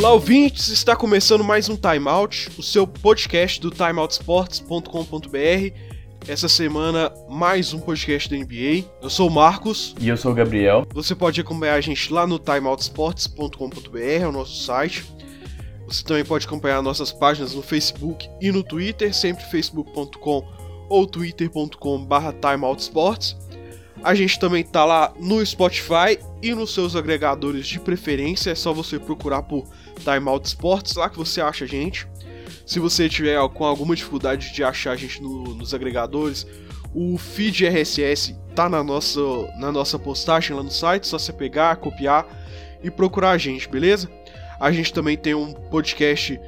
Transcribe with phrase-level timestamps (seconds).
[0.00, 0.68] Olá, ouvintes!
[0.68, 5.76] Está começando mais um Time Out, o seu podcast do timeoutsports.com.br.
[6.26, 8.86] Essa semana, mais um podcast da NBA.
[9.02, 9.94] Eu sou o Marcos.
[10.00, 10.86] E eu sou o Gabriel.
[10.94, 15.04] Você pode acompanhar a gente lá no timeoutsports.com.br, é o nosso site.
[15.90, 20.46] Você também pode acompanhar nossas páginas no Facebook e no Twitter, sempre facebook.com
[20.88, 23.36] ou twitter.com.br timeoutsports.
[24.02, 28.52] A gente também tá lá no Spotify e nos seus agregadores de preferência.
[28.52, 29.64] É só você procurar por
[29.98, 32.06] Time Out Sports, lá que você acha a gente.
[32.64, 36.46] Se você tiver com alguma dificuldade de achar a gente no, nos agregadores,
[36.94, 39.20] o feed RSS tá na nossa,
[39.58, 42.26] na nossa postagem lá no site, só você pegar, copiar
[42.82, 44.08] e procurar a gente, beleza?
[44.60, 46.38] A gente também tem um podcast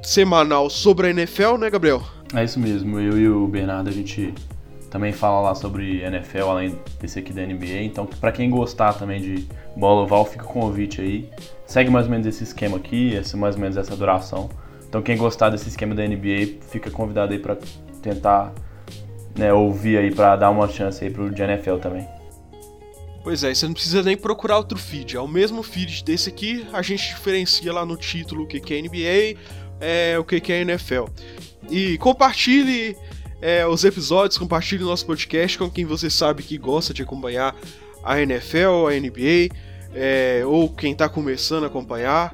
[0.00, 2.00] semanal sobre a NFL, né, Gabriel?
[2.32, 4.32] É isso mesmo, eu e o Bernardo a gente
[4.90, 7.82] também fala lá sobre NFL, além desse aqui da NBA.
[7.82, 11.28] Então, para quem gostar também de bola oval, fica o convite aí.
[11.66, 14.48] Segue mais ou menos esse esquema aqui, esse, mais ou menos essa duração.
[14.88, 17.56] Então, quem gostar desse esquema da NBA, fica convidado aí para
[18.00, 18.52] tentar
[19.36, 22.15] né, ouvir aí, para dar uma chance aí pro de NFL também.
[23.26, 25.16] Pois é, você não precisa nem procurar outro feed.
[25.16, 28.80] É o mesmo feed desse aqui, a gente diferencia lá no título o que é
[28.80, 29.36] NBA,
[29.80, 31.06] é, o que é NFL.
[31.68, 32.96] E compartilhe
[33.42, 37.52] é, os episódios, compartilhe o nosso podcast com quem você sabe que gosta de acompanhar
[38.04, 39.52] a NFL, a NBA,
[39.92, 42.32] é, ou quem está começando a acompanhar.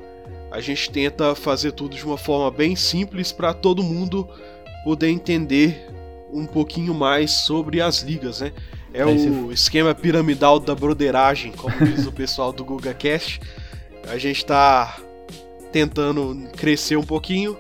[0.50, 4.28] A gente tenta fazer tudo de uma forma bem simples para todo mundo
[4.84, 5.86] poder entender
[6.30, 8.52] um pouquinho mais sobre as ligas, né?
[8.94, 13.40] É o esquema piramidal da broderagem, como diz o pessoal do GugaCast.
[14.08, 14.98] A gente está
[15.70, 17.56] tentando crescer um pouquinho.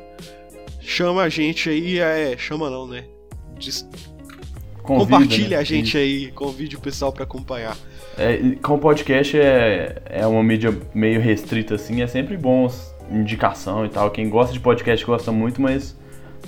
[0.80, 3.04] Chama a gente aí, é, chama não, né?
[4.82, 5.56] Convida, compartilha né?
[5.56, 7.76] a gente aí, convide o pessoal para acompanhar.
[8.18, 12.68] É, com o podcast é, é uma mídia meio restrita assim, é sempre bom
[13.10, 14.10] indicação e tal.
[14.10, 15.96] Quem gosta de podcast gosta muito, mas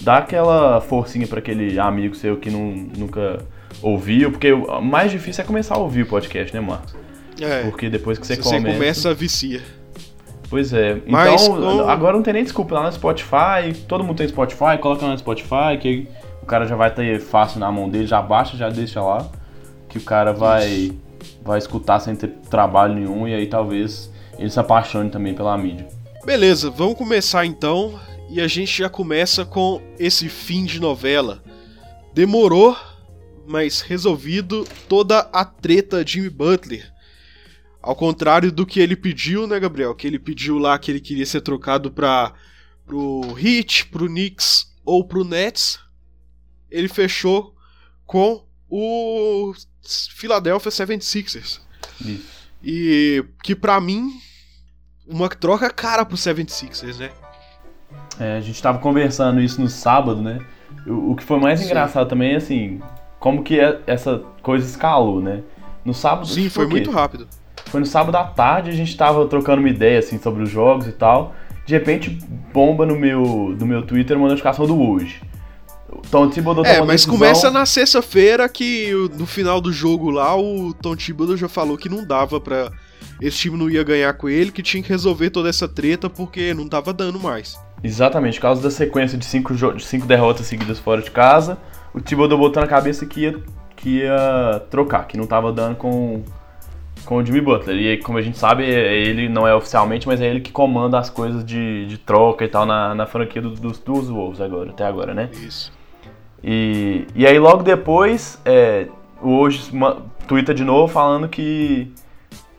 [0.00, 3.47] dá aquela forcinha para aquele amigo seu que não, nunca
[3.82, 6.94] ouviu, porque o mais difícil é começar a ouvir o podcast, né, Marcos?
[7.40, 7.62] É.
[7.62, 8.60] Porque depois que você, começa.
[8.60, 9.62] Você começa, vicia.
[10.48, 11.00] Pois é.
[11.06, 13.74] Mas então, agora não tem nem desculpa lá no Spotify.
[13.88, 16.06] Todo mundo tem Spotify, coloca lá no Spotify, que
[16.42, 19.26] o cara já vai ter fácil na mão dele, já baixa, já deixa lá,
[19.88, 20.92] que o cara vai,
[21.42, 25.88] vai escutar sem ter trabalho nenhum e aí talvez ele se apaixone também pela mídia.
[26.24, 27.98] Beleza, vamos começar então
[28.30, 31.42] e a gente já começa com esse fim de novela.
[32.12, 32.76] Demorou,
[33.47, 36.93] mas resolvido toda a treta Jimmy Butler.
[37.82, 39.94] Ao contrário do que ele pediu, né, Gabriel?
[39.94, 42.33] Que ele pediu lá que ele queria ser trocado para
[42.87, 45.84] pro Heat, pro Knicks ou pro Nets
[46.75, 47.54] ele fechou
[48.04, 49.54] com o
[50.10, 51.60] Philadelphia 76ers.
[52.00, 52.34] Isso.
[52.62, 54.10] E que para mim
[55.06, 57.12] uma troca cara pro 76ers, né?
[58.19, 60.44] É, a gente tava conversando isso no sábado, né?
[60.84, 61.66] O, o que foi mais Sim.
[61.66, 62.83] engraçado também é assim,
[63.24, 65.40] como que é, essa coisa escalou, né?
[65.82, 66.26] No sábado.
[66.26, 67.26] Sim, foi, foi muito rápido.
[67.64, 70.86] Foi no sábado à tarde, a gente tava trocando uma ideia assim sobre os jogos
[70.86, 71.34] e tal.
[71.64, 72.10] De repente,
[72.52, 75.22] bomba no meu, no meu Twitter uma notificação do hoje.
[76.10, 77.14] Tom Thibodeau É, mas decisão...
[77.14, 81.88] começa na sexta-feira que no final do jogo lá o Tom Thibodeau já falou que
[81.88, 82.70] não dava para
[83.22, 86.52] esse time não ia ganhar com ele, que tinha que resolver toda essa treta porque
[86.52, 87.58] não tava dando mais.
[87.82, 91.56] Exatamente, por causa da sequência de cinco, de cinco derrotas seguidas fora de casa,
[91.94, 93.41] o Thibodeau botou na cabeça que ia,
[93.77, 96.22] que ia trocar, que não tava dando com,
[97.05, 97.77] com o Jimmy Butler.
[97.77, 100.99] E como a gente sabe, é, ele não é oficialmente, mas é ele que comanda
[100.99, 104.71] as coisas de, de troca e tal na, na franquia dos, dos, dos Wolves agora,
[104.71, 105.31] até agora, né?
[105.33, 105.72] Isso.
[106.43, 108.88] E, e aí logo depois, é,
[109.22, 109.71] hoje
[110.27, 111.91] twitta de novo falando que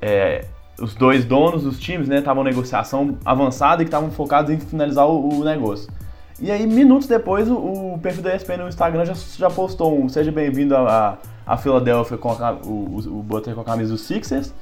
[0.02, 0.46] é,
[0.80, 5.08] os dois donos dos times estavam né, negociação avançada e que estavam focados em finalizar
[5.08, 5.92] o, o, negócio.
[6.40, 10.10] E aí, minutos depois, o, o, perfil da ESPN no Instagram já, já postou um
[10.10, 14.02] Seja bem-vindo a, a, a Philadelphia com a, o, o Butler com a camisa dos
[14.02, 14.54] Sixers.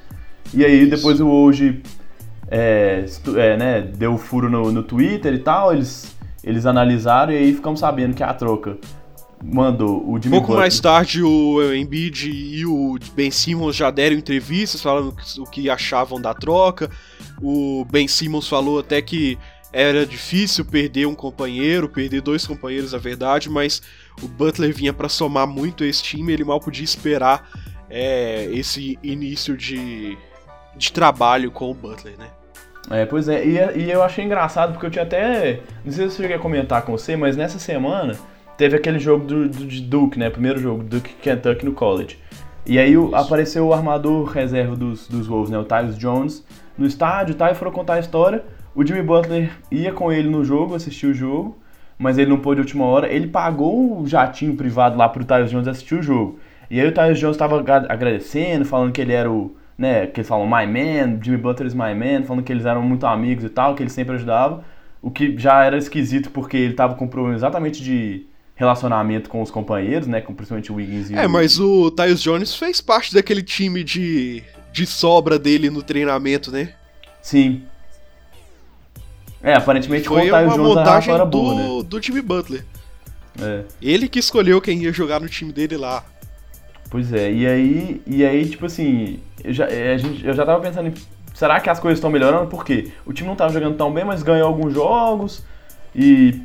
[0.53, 1.81] E aí depois o hoje
[2.47, 3.05] é,
[3.35, 7.79] é, né, deu furo no, no Twitter e tal, eles, eles analisaram e aí ficamos
[7.79, 8.77] sabendo que a troca
[9.43, 10.59] mandou o Jimmy Pouco Butler.
[10.59, 16.21] mais tarde o Embiid e o Ben Simmons já deram entrevistas falando o que achavam
[16.21, 16.89] da troca.
[17.41, 19.37] O Ben Simmons falou até que
[19.73, 23.81] era difícil perder um companheiro, perder dois companheiros, na verdade, mas
[24.21, 27.49] o Butler vinha para somar muito esse time, ele mal podia esperar
[27.89, 30.15] é, esse início de,
[30.77, 32.27] de trabalho com o Butler, né?
[32.91, 35.61] É, pois é, e, e eu achei engraçado porque eu tinha até.
[35.83, 38.15] Não sei se eu cheguei a comentar com você, mas nessa semana
[38.57, 40.29] teve aquele jogo do, do de Duke, né?
[40.29, 42.19] Primeiro jogo, Duke Kentucky no college.
[42.65, 45.57] E aí o, apareceu o armador reserva dos, dos Wolves, né?
[45.57, 46.45] O Tyus Jones,
[46.77, 47.51] no estádio, tá?
[47.51, 48.43] E foram contar a história.
[48.75, 51.57] O Jimmy Butler ia com ele no jogo, assistiu o jogo,
[51.97, 53.11] mas ele não pôde de última hora.
[53.11, 56.39] Ele pagou o jatinho privado lá pro Tyus Jones assistir o jogo.
[56.71, 60.27] E aí o Tyus Jones estava agradecendo, falando que ele era o, né, que eles
[60.27, 63.49] falam my man, Jimmy Butler is my man, falando que eles eram muito amigos e
[63.49, 64.63] tal, que ele sempre ajudava.
[65.01, 68.25] O que já era esquisito porque ele tava com problema exatamente de
[68.55, 71.29] relacionamento com os companheiros, né, com principalmente o Wiggins e É, o...
[71.29, 76.73] mas o Tyus Jones fez parte daquele time de, de sobra dele no treinamento, né?
[77.21, 77.63] Sim.
[79.43, 81.83] É, aparentemente Foi uma Jones montagem do, boa, né?
[81.85, 82.65] do Jimmy Butler.
[83.41, 83.63] É.
[83.81, 86.03] Ele que escolheu quem ia jogar no time dele lá.
[86.89, 90.45] Pois é, e aí, e aí tipo assim, eu já, é, a gente, eu já
[90.45, 90.93] tava pensando em,
[91.33, 92.47] será que as coisas estão melhorando?
[92.47, 92.91] Por quê?
[93.05, 95.43] O time não tava jogando tão bem, mas ganhou alguns jogos
[95.95, 96.39] e,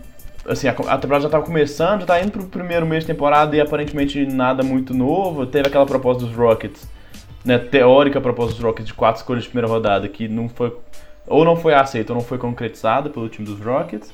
[0.46, 3.54] assim, a, a temporada já tava começando, já tá indo pro primeiro mês de temporada
[3.54, 5.46] e aparentemente nada muito novo.
[5.46, 6.88] Teve aquela proposta dos Rockets,
[7.44, 10.74] né, teórica proposta dos Rockets de quatro escolhas de primeira rodada que não foi,
[11.28, 14.12] ou não foi aceita ou não foi concretizada pelo time dos Rockets.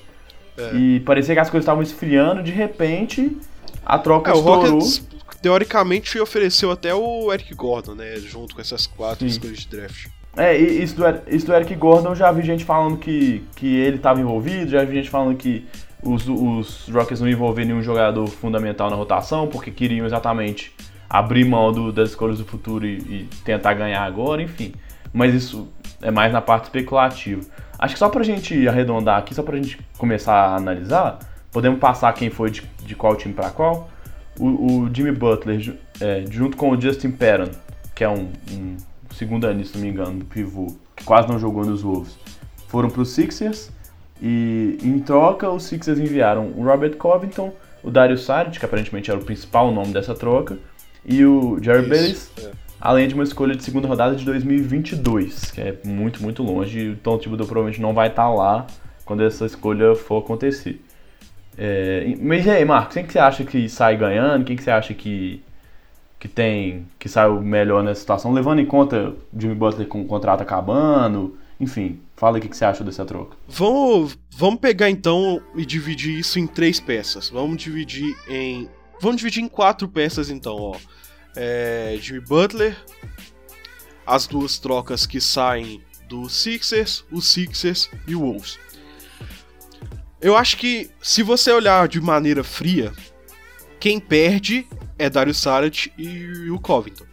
[0.56, 0.74] É.
[0.76, 3.36] E parecia que as coisas estavam esfriando, de repente
[3.84, 4.62] a troca É, o estourou.
[4.74, 5.06] Rockets,
[5.42, 8.16] teoricamente, ofereceu até o Eric Gordon, né?
[8.16, 9.26] Junto com essas quatro Sim.
[9.26, 10.06] escolhas de draft.
[10.36, 13.42] É, e isso do, Er- isso do Eric Gordon, eu já vi gente falando que,
[13.54, 15.64] que ele estava envolvido, já vi gente falando que
[16.02, 20.72] os, os Rockets não envolver nenhum jogador fundamental na rotação, porque queriam exatamente
[21.08, 24.72] abrir mão do- das escolhas do futuro e, e tentar ganhar agora, enfim.
[25.14, 25.68] Mas isso
[26.02, 27.40] é mais na parte especulativa.
[27.78, 31.20] Acho que só pra gente arredondar aqui, só pra gente começar a analisar,
[31.52, 33.88] podemos passar quem foi de, de qual time pra qual.
[34.38, 37.52] O, o Jimmy Butler, é, junto com o Justin Patton,
[37.94, 38.76] que é um, um
[39.14, 42.18] segundo ano, se não me engano, do pivô, que quase não jogou nos Wolves,
[42.66, 43.70] foram pro Sixers.
[44.20, 47.52] E em troca, os Sixers enviaram o Robert Covington,
[47.84, 50.58] o Dario Saric, que aparentemente era o principal nome dessa troca,
[51.04, 52.50] e o Jerry Bellis, é.
[52.84, 56.90] Além de uma escolha de segunda rodada de 2022, que é muito, muito longe, e
[56.90, 58.66] o Tom Thibodeau provavelmente não vai estar lá
[59.06, 60.84] quando essa escolha for acontecer.
[61.56, 64.44] É, mas e aí, Marcos, quem que você acha que sai ganhando?
[64.44, 65.42] Quem que você acha que,
[66.20, 70.42] que tem que saiu melhor nessa situação, levando em conta Jimmy Butler com o contrato
[70.42, 71.38] acabando?
[71.58, 73.34] Enfim, fala o que que você acha dessa troca.
[73.48, 77.30] Vamos, vamos pegar então e dividir isso em três peças.
[77.30, 78.68] Vamos dividir em.
[79.00, 80.76] Vamos dividir em quatro peças então, ó.
[81.36, 82.76] É, Jimmy Butler,
[84.06, 88.58] as duas trocas que saem do Sixers, os Sixers e o Wolves.
[90.20, 92.92] Eu acho que se você olhar de maneira fria,
[93.78, 94.66] quem perde
[94.98, 97.04] é Dario Saric e o Covington.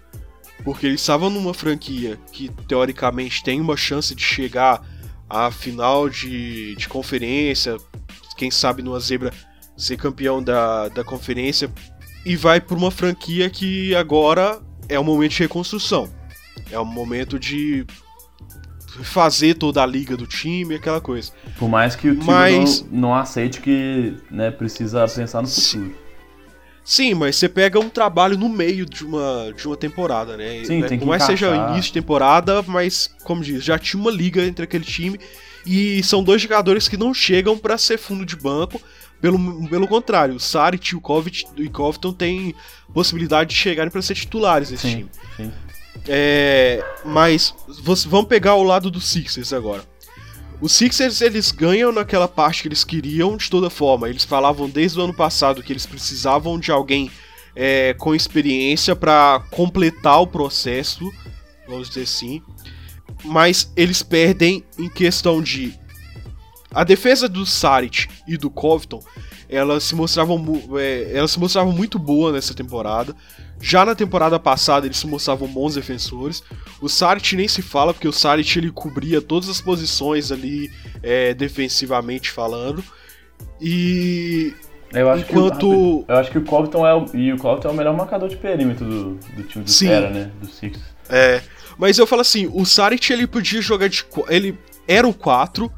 [0.64, 4.86] Porque eles estavam numa franquia que teoricamente tem uma chance de chegar
[5.28, 7.78] à final de, de conferência,
[8.38, 9.34] quem sabe numa zebra
[9.78, 11.72] ser campeão da, da conferência,
[12.26, 16.10] e vai para uma franquia que agora é um momento de reconstrução.
[16.72, 17.86] É um momento de
[19.04, 21.32] fazer toda a liga do time, aquela coisa.
[21.58, 25.80] Por mais que o time Mas- não, não aceite que né, precisa pensar no Sim.
[25.80, 26.02] futuro.
[26.84, 30.64] Sim, mas você pega um trabalho no meio de uma, de uma temporada, né?
[30.66, 34.02] Sim, Né, tem que Por mais seja início de temporada, mas, como diz, já tinha
[34.02, 35.20] uma liga entre aquele time.
[35.66, 38.82] E são dois jogadores que não chegam pra ser fundo de banco.
[39.22, 41.02] Pelo, pelo contrário, o Saric e o
[41.58, 42.56] e Covington têm
[42.94, 45.10] possibilidade de chegarem pra ser titulares desse Sim, time.
[45.38, 45.52] sim.
[46.08, 49.84] É, mas você- vamos pegar o lado dos Sixers agora.
[50.60, 54.10] Os Sixers eles ganham naquela parte que eles queriam de toda forma.
[54.10, 57.12] Eles falavam desde o ano passado que eles precisavam de alguém
[57.56, 61.12] é, com experiência pra completar o processo,
[61.68, 62.42] vamos dizer assim.
[63.24, 65.78] Mas eles perdem em questão de
[66.74, 69.04] a defesa do Saric e do Covington,
[69.50, 70.42] elas se mostravam,
[70.80, 73.16] é, elas se mostravam muito boa nessa temporada.
[73.60, 76.42] Já na temporada passada eles se mostravam bons defensores.
[76.82, 80.72] O Saric nem se fala, porque o Saric ele cobria todas as posições ali
[81.04, 82.84] é, defensivamente falando.
[83.60, 84.54] E
[84.94, 87.72] Eu acho Enquanto- que, eu acho que o Covington é o, e o Covington é
[87.72, 89.88] o melhor marcador de perímetro do, do time do Sim.
[89.88, 90.32] Fera, né?
[90.42, 90.80] Do Six.
[91.10, 91.42] É,
[91.78, 95.72] mas eu falo assim, o Saric ele podia jogar de ele era o 4,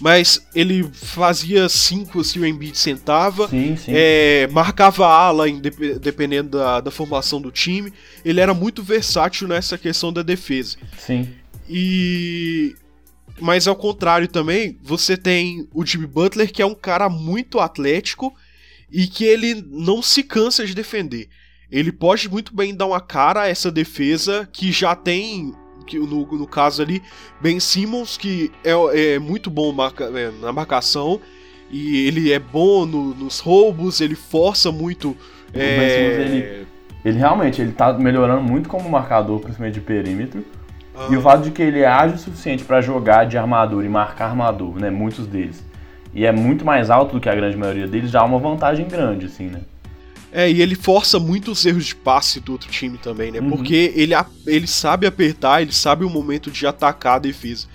[0.00, 3.92] mas ele fazia 5 se o Embiid sentava, Sim, sim.
[3.94, 7.92] é, marcava ala indep- dependendo da, da formação do time.
[8.24, 10.76] Ele era muito versátil nessa questão da defesa.
[10.98, 11.28] Sim.
[11.68, 12.74] E
[13.38, 18.34] mas ao contrário também, você tem o Jimmy Butler que é um cara muito atlético
[18.90, 21.28] e que ele não se cansa de defender.
[21.70, 25.52] Ele pode muito bem dar uma cara a essa defesa que já tem
[25.86, 27.02] que no, no caso ali
[27.40, 31.20] Ben Simmons que é, é muito bom marca- é, na marcação
[31.70, 35.16] E ele é bom no, nos roubos, ele força muito.
[35.52, 36.20] É...
[36.20, 36.66] Ele,
[37.04, 40.44] ele realmente ele tá melhorando muito como marcador, principalmente de perímetro.
[40.94, 41.08] Ah.
[41.10, 43.88] E o fato de que ele é ágil o suficiente para jogar de armadura e
[43.88, 44.90] marcar armador, né?
[44.90, 45.64] Muitos deles.
[46.14, 48.88] E é muito mais alto do que a grande maioria deles, já é uma vantagem
[48.88, 49.60] grande, assim, né?
[50.36, 53.40] É, e ele força muito os erros de passe do outro time também, né?
[53.40, 53.48] Uhum.
[53.48, 54.12] Porque ele,
[54.46, 57.66] ele sabe apertar, ele sabe o momento de atacar a defesa.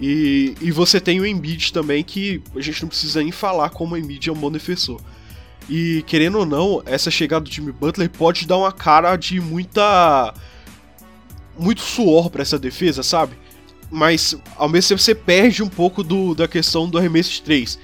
[0.00, 3.94] E, e você tem o Embiid também, que a gente não precisa nem falar como
[3.94, 5.02] o Embiid é um bom defensor.
[5.68, 10.32] E querendo ou não, essa chegada do time Butler pode dar uma cara de muita.
[11.58, 13.36] muito suor para essa defesa, sabe?
[13.90, 17.78] Mas ao mesmo tempo você perde um pouco do, da questão do arremesso de 3.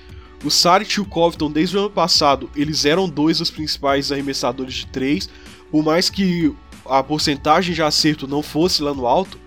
[0.45, 4.75] O Saric e o Covington, desde o ano passado, eles eram dois dos principais arremessadores
[4.75, 5.29] de 3.
[5.71, 6.55] Por mais que
[6.87, 9.39] a porcentagem de acerto não fosse lá no alto,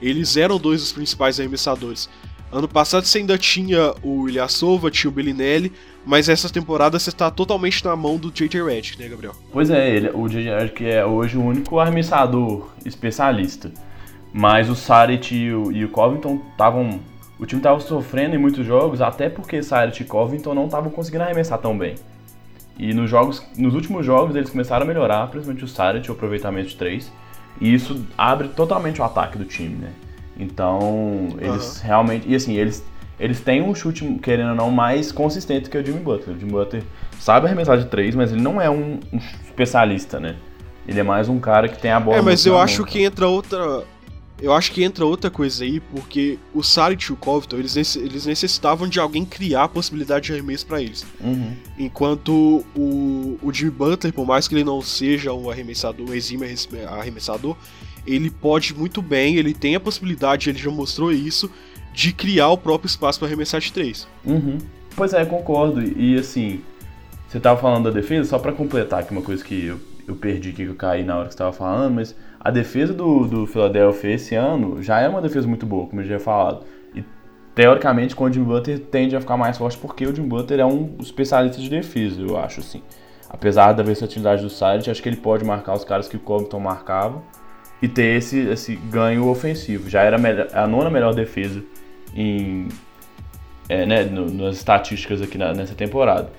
[0.00, 2.08] eles eram dois dos principais arremessadores.
[2.52, 5.72] Ano passado você ainda tinha o Ilyasova, tinha o Bellinelli,
[6.04, 8.62] mas essa temporada você está totalmente na mão do J.J.
[8.62, 9.34] Redick, né, Gabriel?
[9.52, 10.56] Pois é, ele, o J.J.
[10.56, 13.72] Redick é hoje o único arremessador especialista.
[14.32, 17.00] Mas o Saric e o, e o Covington estavam...
[17.38, 21.24] O time estava sofrendo em muitos jogos, até porque Saric e Covington não estavam conseguindo
[21.24, 21.96] arremessar tão bem.
[22.78, 26.68] E nos jogos, nos últimos jogos eles começaram a melhorar, principalmente o Saric, o aproveitamento
[26.68, 27.12] de 3.
[27.60, 29.90] E isso abre totalmente o ataque do time, né?
[30.38, 31.86] Então, eles uhum.
[31.86, 32.28] realmente.
[32.28, 32.84] E assim, eles,
[33.18, 36.36] eles têm um chute, querendo ou não, mais consistente que o Jimmy Butler.
[36.36, 36.82] O Jimmy Butler
[37.18, 40.36] sabe arremessar de três, mas ele não é um, um especialista, né?
[40.86, 42.18] Ele é mais um cara que tem a bola.
[42.18, 43.84] É, mas eu acho mão, que entra outra.
[44.40, 48.26] Eu acho que entra outra coisa aí, porque o Saric e o Covington, eles, eles
[48.26, 51.06] necessitavam de alguém criar a possibilidade de arremesso para eles.
[51.20, 51.56] Uhum.
[51.78, 56.46] Enquanto o, o Jimmy Butler, por mais que ele não seja um arremessador, um exímio
[56.86, 57.56] arremessador,
[58.06, 61.50] ele pode muito bem, ele tem a possibilidade, ele já mostrou isso,
[61.94, 64.06] de criar o próprio espaço para arremessar de três.
[64.22, 64.58] Uhum.
[64.94, 65.82] Pois é, concordo.
[65.82, 66.60] E assim,
[67.26, 70.52] você tava falando da defesa, só para completar aqui uma coisa que eu, eu perdi
[70.52, 72.14] que eu caí na hora que você tava falando, mas
[72.46, 76.04] a defesa do, do Philadelphia esse ano já é uma defesa muito boa, como eu
[76.04, 76.64] já tinha falado.
[76.94, 77.02] E
[77.56, 80.64] teoricamente, com o Jim Butler tende a ficar mais forte porque o Jim Butler é
[80.64, 82.82] um especialista de defesa, eu acho assim.
[83.28, 86.60] Apesar da versatilidade do site, acho que ele pode marcar os caras que o Covington
[86.60, 87.20] marcava
[87.82, 89.90] e ter esse, esse ganho ofensivo.
[89.90, 90.16] Já era
[90.54, 91.60] a nona melhor defesa
[92.14, 92.68] em,
[93.68, 96.30] é, né, no, nas estatísticas aqui na, nessa temporada.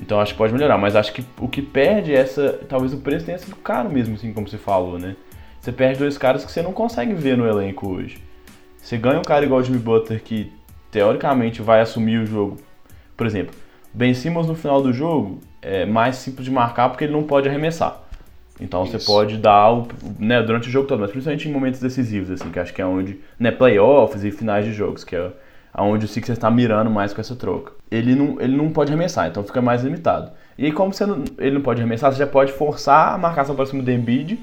[0.00, 2.58] Então acho que pode melhorar, mas acho que o que perde é essa.
[2.66, 5.16] Talvez o preço tenha sido caro mesmo, assim como você falou, né?
[5.60, 8.18] Você perde dois caras que você não consegue ver no elenco hoje.
[8.78, 10.50] Você ganha um cara igual o Jimmy Butler que
[10.90, 12.56] teoricamente vai assumir o jogo.
[13.16, 13.54] Por exemplo,
[13.92, 17.48] Ben Simmons no final do jogo é mais simples de marcar porque ele não pode
[17.48, 18.00] arremessar.
[18.58, 18.98] Então Isso.
[18.98, 19.88] você pode dar o,
[20.18, 22.86] né, durante o jogo todo, mas principalmente em momentos decisivos, assim, que acho que é
[22.86, 25.30] onde, né, playoffs e finais de jogos, que é
[25.78, 27.72] onde o Sixers está mirando mais com essa troca.
[27.90, 30.30] Ele não, ele não pode arremessar, então fica mais limitado.
[30.58, 33.54] E aí, como você não, ele não pode arremessar, você já pode forçar a marcação
[33.54, 34.38] para cima do Embiid,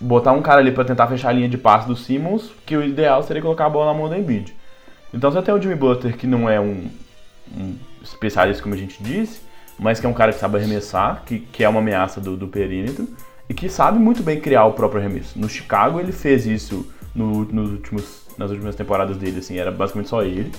[0.00, 2.82] botar um cara ali para tentar fechar a linha de passe do Simmons, que o
[2.82, 4.56] ideal seria colocar a bola na mão do Embiid.
[5.12, 6.88] Então você tem o Jimmy Butler, que não é um,
[7.54, 9.42] um especialista, como a gente disse,
[9.78, 12.48] mas que é um cara que sabe arremessar, que, que é uma ameaça do, do
[12.48, 13.08] perímetro
[13.48, 15.38] e que sabe muito bem criar o próprio arremesso.
[15.38, 20.08] No Chicago ele fez isso no, nos últimos, nas últimas temporadas dele, assim, era basicamente
[20.08, 20.52] só ele.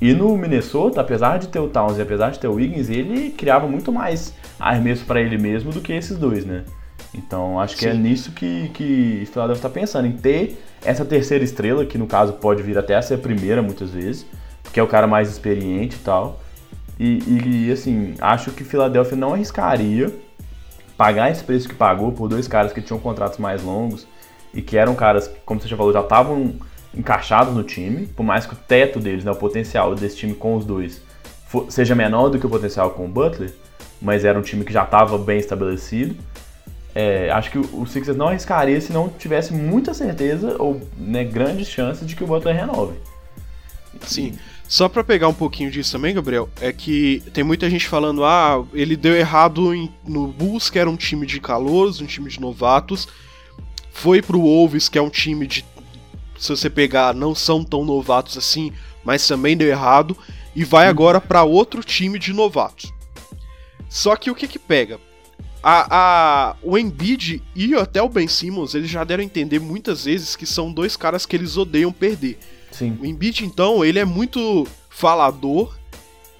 [0.00, 3.30] E no Minnesota, apesar de ter o Towns e apesar de ter o Wiggins, ele
[3.30, 6.64] criava muito mais arremesso para ele mesmo do que esses dois, né?
[7.14, 7.98] Então acho que é Sim.
[7.98, 12.34] é nisso que, que Philadelphia está pensando, em ter essa terceira estrela, que no caso
[12.34, 14.24] pode vir até a ser a primeira muitas vezes,
[14.72, 16.40] que é o cara mais experiente e tal.
[16.98, 20.12] E, e assim, acho que Philadelphia não arriscaria
[20.96, 24.06] pagar esse preço que pagou por dois caras que tinham contratos mais longos
[24.52, 26.54] e que eram caras, como você já falou, já estavam
[26.94, 30.56] encaixados no time, por mais que o teto deles, né, o potencial desse time com
[30.56, 31.00] os dois
[31.46, 33.52] for, seja menor do que o potencial com o Butler,
[34.00, 36.14] mas era um time que já estava bem estabelecido.
[36.94, 41.68] É, acho que o Sixers não arriscaria se não tivesse muita certeza ou né, grandes
[41.68, 42.94] chances de que o Butler renove.
[44.02, 44.36] Sim.
[44.68, 48.64] Só para pegar um pouquinho disso também, Gabriel, é que tem muita gente falando, ah,
[48.72, 52.40] ele deu errado em, no Bulls, que era um time de calouros, um time de
[52.40, 53.08] novatos,
[53.92, 55.64] foi pro Wolves, que é um time de,
[56.38, 58.72] se você pegar, não são tão novatos assim,
[59.04, 60.16] mas também deu errado,
[60.54, 60.90] e vai uhum.
[60.90, 62.92] agora para outro time de novatos.
[63.88, 65.00] Só que o que que pega?
[65.62, 70.04] A, a, o Embiid e até o Ben Simmons, eles já deram a entender muitas
[70.04, 72.38] vezes que são dois caras que eles odeiam perder.
[72.70, 72.96] Sim.
[73.00, 75.78] O Embiid, então, ele é muito falador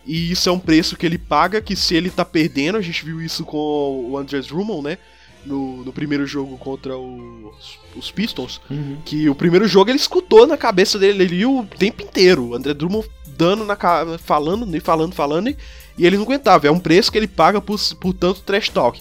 [0.07, 3.05] e isso é um preço que ele paga, que se ele tá perdendo, a gente
[3.05, 4.99] viu isso com o Andres Drummond, né?
[5.45, 8.99] No, no primeiro jogo contra os, os Pistons, uhum.
[9.07, 12.49] que o primeiro jogo ele escutou na cabeça dele ali o tempo inteiro.
[12.49, 13.09] O André Drummond
[13.41, 15.57] dando na cara, falando, falando, falando, e,
[15.99, 16.67] ele não aguentava.
[16.67, 19.01] É um preço que ele paga por, por tanto trash talk.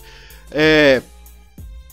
[0.50, 1.02] É,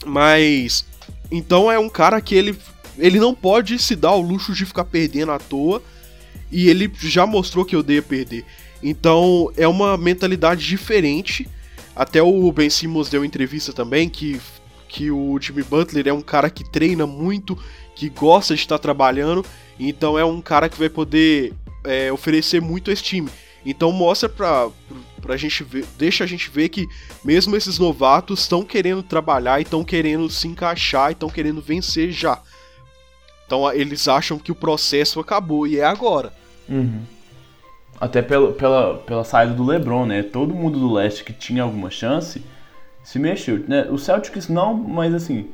[0.04, 0.86] mas
[1.28, 2.56] então é um cara que ele
[2.96, 5.82] ele não pode se dar o luxo de ficar perdendo à toa
[6.50, 8.44] e ele já mostrou que odeia perder.
[8.82, 11.46] Então é uma mentalidade diferente.
[11.94, 14.40] Até o Ben Simmons deu entrevista também que
[14.88, 17.58] que o Jimmy Butler é um cara que treina muito,
[17.94, 19.44] que gosta de estar trabalhando,
[19.78, 21.52] então é um cara que vai poder
[21.84, 23.28] é, oferecer muito a esse time.
[23.64, 24.68] Então mostra pra,
[25.20, 26.86] pra gente ver, deixa a gente ver que
[27.24, 32.40] mesmo esses novatos estão querendo trabalhar estão querendo se encaixar estão querendo vencer já.
[33.44, 36.32] Então eles acham que o processo acabou e é agora.
[36.68, 37.02] Uhum.
[38.00, 40.22] Até pelo, pela, pela saída do LeBron, né?
[40.22, 42.42] Todo mundo do leste que tinha alguma chance
[43.02, 43.64] se mexeu.
[43.66, 43.86] Né?
[43.90, 45.50] O Celtics não, mas assim.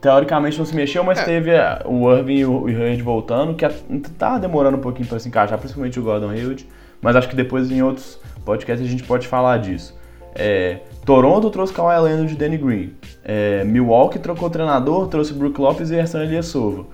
[0.00, 1.24] Teoricamente não se mexeu, mas é.
[1.24, 1.50] teve
[1.84, 3.66] o Irving e o Hayward voltando, que
[4.12, 6.66] tá demorando um pouquinho para se encaixar, principalmente o Gordon Hayward.
[7.02, 9.98] Mas acho que depois em outros podcasts a gente pode falar disso.
[10.34, 12.94] É, Toronto trouxe Kawhi Leonard de Danny Green.
[13.24, 16.86] É, Milwaukee trocou treinador, trouxe Brook Lopes e Ersan Ilyasova.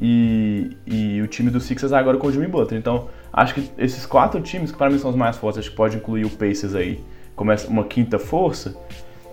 [0.00, 2.78] E, e o time do Sixers agora com o Jimmy Butler.
[2.78, 5.76] Então, acho que esses quatro times, que para mim são os mais fortes, acho que
[5.76, 7.00] pode incluir o Pacers aí,
[7.34, 8.76] como uma quinta força,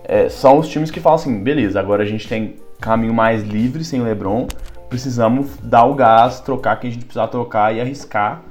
[0.04, 3.84] é, são os times que falam assim, beleza, agora a gente tem caminho mais livre
[3.84, 4.46] sem LeBron,
[4.90, 8.42] precisamos dar o gás, trocar quem a gente precisar trocar e arriscar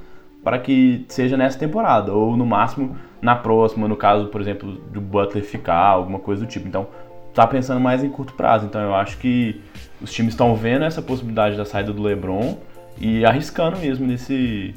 [0.42, 5.00] para que seja nessa temporada, ou no máximo na próxima, no caso, por exemplo, do
[5.00, 6.66] Butler ficar, alguma coisa do tipo.
[6.66, 6.88] Então,
[7.32, 8.66] tá pensando mais em curto prazo.
[8.66, 9.60] Então, eu acho que
[10.00, 12.58] os times estão vendo essa possibilidade da saída do LeBron
[13.00, 14.74] e arriscando mesmo nesse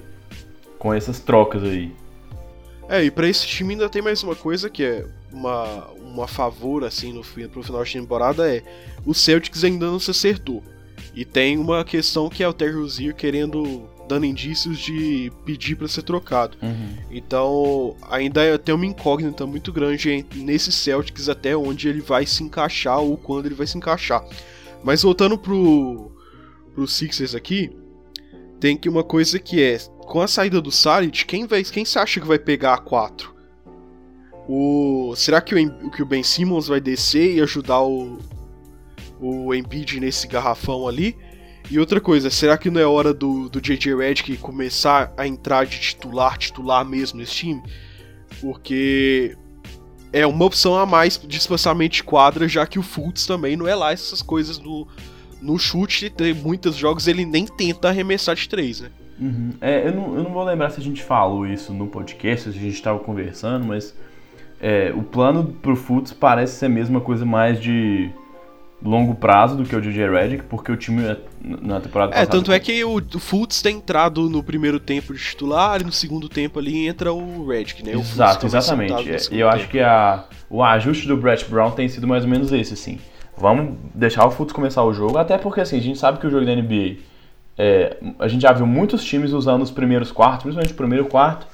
[0.77, 1.91] com essas trocas aí.
[2.87, 6.83] É, e para esse time ainda tem mais uma coisa que é uma, uma favor
[6.83, 8.63] assim no pro final de temporada é
[9.05, 10.63] o Celtics ainda não se acertou.
[11.15, 15.87] E tem uma questão que é o Terry Rozier querendo dando indícios de pedir para
[15.87, 16.57] ser trocado.
[16.61, 16.95] Uhum.
[17.09, 22.99] Então, ainda tem uma incógnita muito grande nesse Celtics até onde ele vai se encaixar
[22.99, 24.23] ou quando ele vai se encaixar.
[24.83, 26.11] Mas voltando pro
[26.73, 27.71] pro Sixers aqui,
[28.59, 31.99] tem que uma coisa que é com a saída do Saric, quem vai, quem você
[31.99, 33.33] acha que vai pegar a 4?
[34.47, 38.19] O será que o, que o Ben Simmons vai descer e ajudar o
[39.19, 41.17] o Embiid nesse garrafão ali?
[41.69, 45.65] E outra coisa, será que não é hora do, do JJ Redick começar a entrar
[45.65, 47.63] de titular, titular mesmo nesse time?
[48.39, 49.35] Porque
[50.13, 53.67] é uma opção a mais de espaçamento de quadra, já que o Fultz também não
[53.67, 54.87] é lá essas coisas no,
[55.41, 56.11] no chute.
[56.11, 58.91] Tem muitos jogos ele nem tenta arremessar de três, né?
[59.19, 59.51] Uhum.
[59.61, 62.57] É, eu, não, eu não vou lembrar se a gente falou isso no podcast, se
[62.57, 63.95] a gente estava conversando, mas
[64.59, 68.09] é, o plano pro Fultz parece ser a mesma coisa mais de
[68.83, 72.23] longo prazo do que o DJ Redick, porque o time é, na temporada é, passada...
[72.23, 75.83] É, tanto é que o, o Fultz tem entrado no primeiro tempo de titular e
[75.83, 77.93] no segundo tempo ali entra o Redick, né?
[77.93, 78.93] Exato, exatamente.
[79.31, 79.47] E eu tempo.
[79.47, 82.99] acho que a, o ajuste do Brett Brown tem sido mais ou menos esse, assim.
[83.37, 86.29] Vamos deixar o Fultz começar o jogo, até porque assim, a gente sabe que o
[86.29, 86.97] jogo da NBA...
[87.57, 91.47] É, a gente já viu muitos times usando os primeiros quartos, principalmente o primeiro quarto,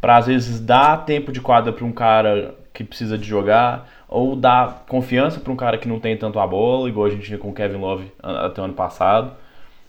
[0.00, 4.34] para às vezes dar tempo de quadra para um cara que precisa de jogar, ou
[4.34, 7.38] dar confiança para um cara que não tem tanto a bola, igual a gente tinha
[7.38, 9.32] com o Kevin Love até o ano passado.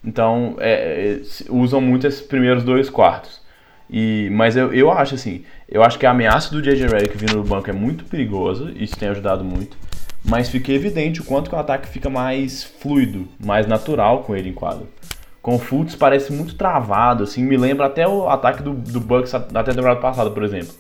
[0.04, 3.42] Então, é, é, usam muito esses primeiros dois quartos.
[3.90, 7.38] E, mas eu, eu acho assim, eu acho que a ameaça do JJ Redick vindo
[7.38, 9.78] no banco é muito perigosa, isso tem ajudado muito.
[10.24, 14.54] Mas fica evidente o quanto o ataque fica mais fluido, mais natural com ele em
[14.54, 14.88] quadro.
[15.44, 19.32] Com o Fultz parece muito travado, assim, me lembra até o ataque do, do Bucks
[19.52, 20.74] da temporada passada, por exemplo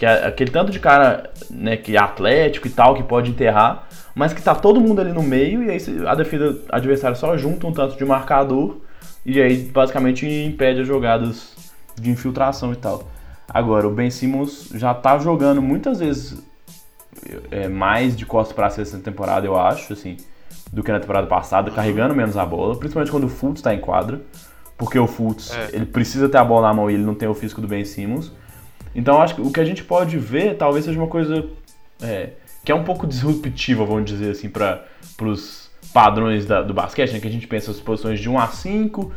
[0.00, 3.86] que é aquele tanto de cara né, que é atlético e tal, que pode enterrar,
[4.14, 7.66] mas que tá todo mundo ali no meio, e aí a defesa adversária só junta
[7.66, 8.78] um tanto de marcador,
[9.26, 11.54] e aí basicamente impede as jogadas
[12.00, 13.10] de infiltração e tal.
[13.46, 16.42] Agora, o Ben Simmons já tá jogando muitas vezes
[17.50, 20.16] é, mais de costas para essa temporada, eu acho, assim,
[20.72, 23.80] do que na temporada passada, carregando menos a bola, principalmente quando o Fultz está em
[23.80, 24.20] quadra,
[24.78, 25.70] porque o Fultz, é.
[25.72, 27.84] ele precisa ter a bola na mão e ele não tem o físico do Ben
[27.84, 28.32] Simmons.
[28.94, 31.46] Então acho que o que a gente pode ver talvez seja uma coisa
[32.02, 32.30] é,
[32.64, 34.84] que é um pouco disruptiva, vamos dizer assim, para
[35.22, 37.20] os padrões da, do basquete, né?
[37.20, 39.12] que a gente pensa as posições de 1 a 5,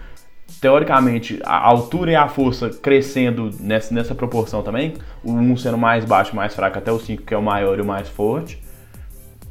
[0.59, 6.05] teoricamente a altura e a força crescendo nessa, nessa proporção também, o 1 sendo mais
[6.05, 8.62] baixo, mais fraco, até o 5 que é o maior e o mais forte.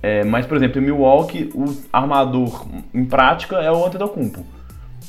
[0.03, 4.45] É, mas, por exemplo, em Milwaukee, o armador em prática é o Antetokounmpo,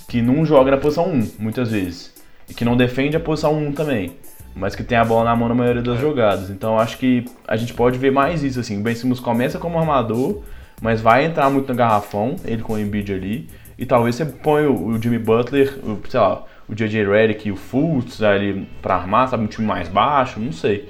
[0.07, 2.13] que não joga na posição 1, muitas vezes,
[2.49, 4.15] e que não defende a posição 1 também
[4.55, 6.01] mas que tem a bola na mão na maioria das é.
[6.01, 6.49] jogadas.
[6.49, 8.79] Então acho que a gente pode ver mais isso assim.
[8.79, 10.41] O Ben Simmons começa como armador,
[10.81, 13.49] mas vai entrar muito no garrafão, ele com o Embiid ali.
[13.77, 17.05] e talvez você põe o, o Jimmy Butler, o, sei lá, o J.J.
[17.05, 20.89] Redick e o Fultz ali pra armar, sabe, um time mais baixo, não sei.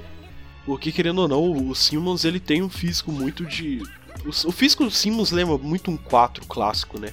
[0.65, 3.83] Porque, querendo ou não, o Simmons ele tem um físico muito de.
[4.25, 7.09] O, físico do Simmons lembra muito um 4 clássico, né?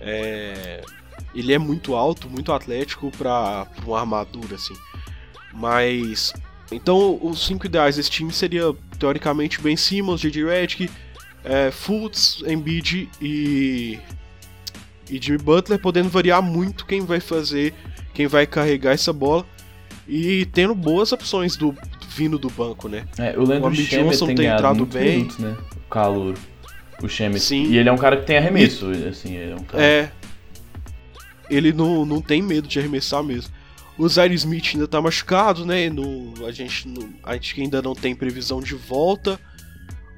[0.00, 0.82] É...
[1.32, 4.74] Ele é muito alto, muito atlético pra uma armadura, assim.
[5.52, 6.32] Mas.
[6.72, 10.44] Então, os cinco ideais desse time seria, teoricamente, Ben Simmons, J.J.
[10.44, 10.90] Redick,
[11.44, 13.98] é, Fultz, Embiid e
[15.10, 17.74] e Jimmy Butler, podendo variar muito quem vai fazer,
[18.14, 19.44] quem vai carregar essa bola
[20.06, 21.74] e tendo boas opções do
[22.20, 23.06] vindo do banco, né?
[23.18, 25.56] É, eu lembro o Amid Johnson tem, tem entrado bem, minutos, né?
[25.74, 26.34] O calor,
[27.02, 27.40] o Shemet.
[27.40, 27.64] Sim.
[27.64, 29.82] E ele é um cara que tem arremesso, e, assim, ele é um cara...
[29.82, 30.10] É.
[31.48, 33.50] Ele não, não tem medo de arremessar mesmo.
[33.96, 35.88] O Zaire Smith ainda tá machucado, né?
[35.88, 39.40] No, a, gente, no, a gente ainda não tem previsão de volta.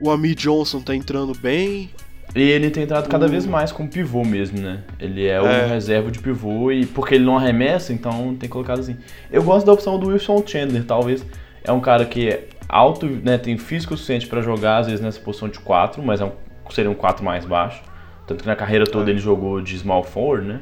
[0.01, 1.89] O Amir Johnson tá entrando bem.
[2.35, 4.83] E ele tem entrado cada vez mais como pivô mesmo, né?
[4.99, 5.41] Ele é, é.
[5.41, 8.97] o reserva de pivô e porque ele não arremessa, então tem colocado assim.
[9.31, 11.25] Eu gosto da opção do Wilson Chandler, talvez.
[11.65, 15.21] É um cara que é alto, né, tem físico suficiente para jogar às vezes nessa
[15.21, 16.33] posição de 4, mas é um,
[16.71, 17.83] seria um 4 mais baixo.
[18.27, 19.13] Tanto que na carreira toda é.
[19.13, 20.61] ele jogou de small forward, né?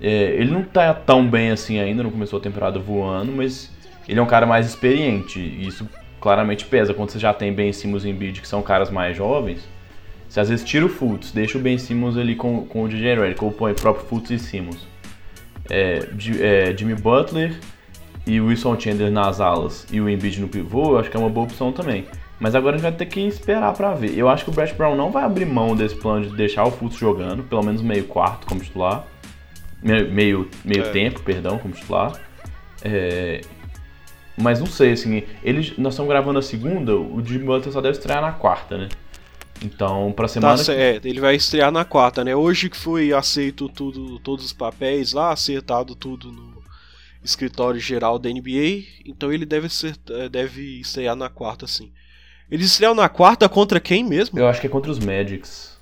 [0.00, 3.72] É, ele não tá tão bem assim ainda, não começou a temporada voando, mas
[4.06, 5.40] ele é um cara mais experiente.
[5.40, 5.88] E isso
[6.20, 9.66] claramente pesa quando você já tem Ben Simmons e Embiid, que são caras mais jovens
[10.28, 13.14] você às vezes tira o Fultz, deixa o Ben Simmons ali com, com o DJ
[13.14, 14.86] Redick, ou põe o próprio Fultz e Simmons.
[15.70, 16.00] É,
[16.40, 17.58] é, Jimmy Butler
[18.26, 21.20] e o Wilson Chandler nas alas e o Embiid no pivô, eu acho que é
[21.20, 22.06] uma boa opção também.
[22.38, 24.16] Mas agora a gente vai ter que esperar para ver.
[24.16, 26.70] Eu acho que o Brett Brown não vai abrir mão desse plano de deixar o
[26.70, 29.06] Fultz jogando, pelo menos meio quarto como titular.
[29.82, 30.90] Meio, meio, meio é.
[30.90, 32.12] tempo, perdão, como titular.
[32.82, 33.40] É,
[34.36, 37.96] mas não sei, assim, ele, nós estamos gravando a segunda, o Jimmy Butler só deve
[37.96, 38.88] estrear na quarta, né?
[39.64, 40.62] Então, pra semana.
[40.62, 42.36] Tá, é, ele vai estrear na quarta, né?
[42.36, 46.55] Hoje que foi aceito tudo, todos os papéis lá, acertado tudo no
[47.26, 51.92] escritório geral da NBA, então ele deve, ser, é, deve estrear na quarta, sim.
[52.50, 54.38] Eles estreiam na quarta contra quem mesmo?
[54.38, 55.76] Eu acho que é contra os Magics.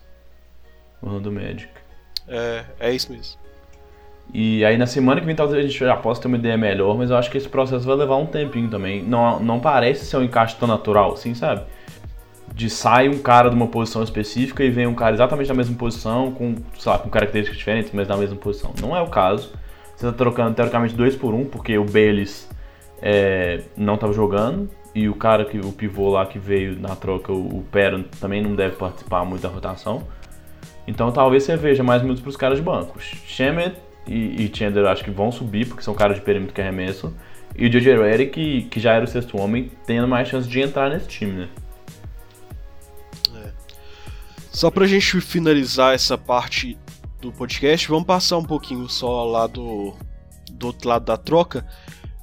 [1.01, 1.69] O Orlando Magic.
[2.27, 3.39] É, é isso mesmo.
[4.33, 6.97] E aí na semana que vem talvez a gente já possa ter uma ideia melhor,
[6.97, 9.03] mas eu acho que esse processo vai levar um tempinho também.
[9.03, 11.65] Não, não parece ser um encaixe tão natural assim, sabe?
[12.55, 15.77] de sai um cara de uma posição específica e vem um cara exatamente na mesma
[15.77, 18.73] posição, com, sei lá, com características diferentes, mas na mesma posição.
[18.81, 19.53] Não é o caso.
[19.97, 22.49] Você está trocando teoricamente dois por um, porque o Bayless
[23.01, 27.33] é, não estava jogando e o cara que o pivô lá que veio na troca,
[27.33, 30.07] o, o Pero, também não deve participar muito da rotação.
[30.87, 33.01] Então talvez você veja mais minutos para os caras de banco.
[33.01, 33.77] Shemet
[34.07, 37.15] e, e Chandler acho que vão subir, porque são caras de perímetro que arremesso.
[37.57, 37.97] E o J.J.
[37.97, 41.33] Redick, que, que já era o sexto homem, tendo mais chance de entrar nesse time,
[41.33, 41.49] né?
[44.55, 46.79] Só pra gente finalizar essa parte
[47.25, 49.95] do podcast, vamos passar um pouquinho só lá do,
[50.53, 51.67] do outro lado da troca,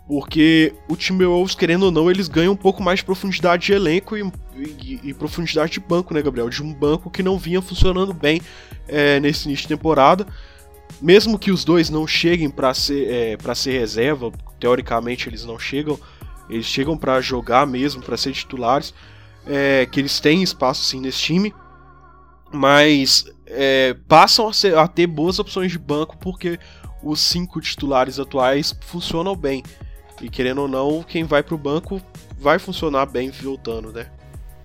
[0.08, 4.18] porque o Timberwolves, querendo ou não, eles ganham um pouco mais de profundidade de elenco
[4.18, 6.50] e, e, e profundidade de banco, né, Gabriel?
[6.50, 8.42] De um banco que não vinha funcionando bem
[8.88, 10.28] é, nesse início de temporada.
[11.02, 15.98] Mesmo que os dois não cheguem para ser, é, ser reserva, teoricamente eles não chegam,
[16.50, 18.94] eles chegam para jogar mesmo, para ser titulares,
[19.48, 21.54] é, que eles têm espaço sim nesse time
[22.52, 26.60] mas é, passam a, ser, a, ter boas opções de banco porque
[27.04, 29.64] os cinco titulares atuais funcionam bem.
[30.22, 32.02] E querendo ou não, quem vai para o banco
[32.38, 34.08] vai funcionar bem voltando, né?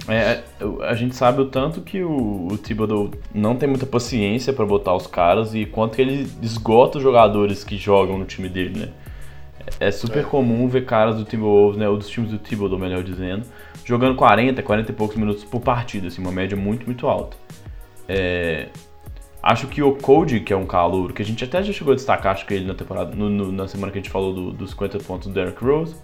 [0.09, 0.45] É,
[0.85, 4.95] a gente sabe o tanto que o, o Thibodeau não tem muita paciência para botar
[4.95, 8.89] os caras e quanto que ele esgota os jogadores que jogam no time dele, né?
[9.81, 10.23] É super é.
[10.23, 13.45] comum ver caras do Timberwolves, né, ou dos times do Thibodeau, melhor dizendo,
[13.85, 17.37] jogando 40, 40 e poucos minutos por partida, assim, uma média muito, muito alta.
[18.09, 18.69] É,
[19.43, 21.97] acho que o Cody, que é um calor, que a gente até já chegou a
[21.97, 24.53] destacar, acho que ele na temporada, no, no, na semana que a gente falou do,
[24.53, 25.97] dos 50 pontos do Derrick Rose,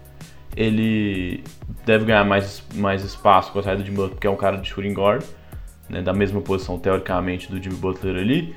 [0.56, 1.42] ele
[1.84, 4.68] deve ganhar mais, mais espaço com a saída de Butler, porque é um cara de
[4.68, 5.24] shooting guard,
[5.88, 8.54] né, da mesma posição teoricamente do Jimmy Butler ali.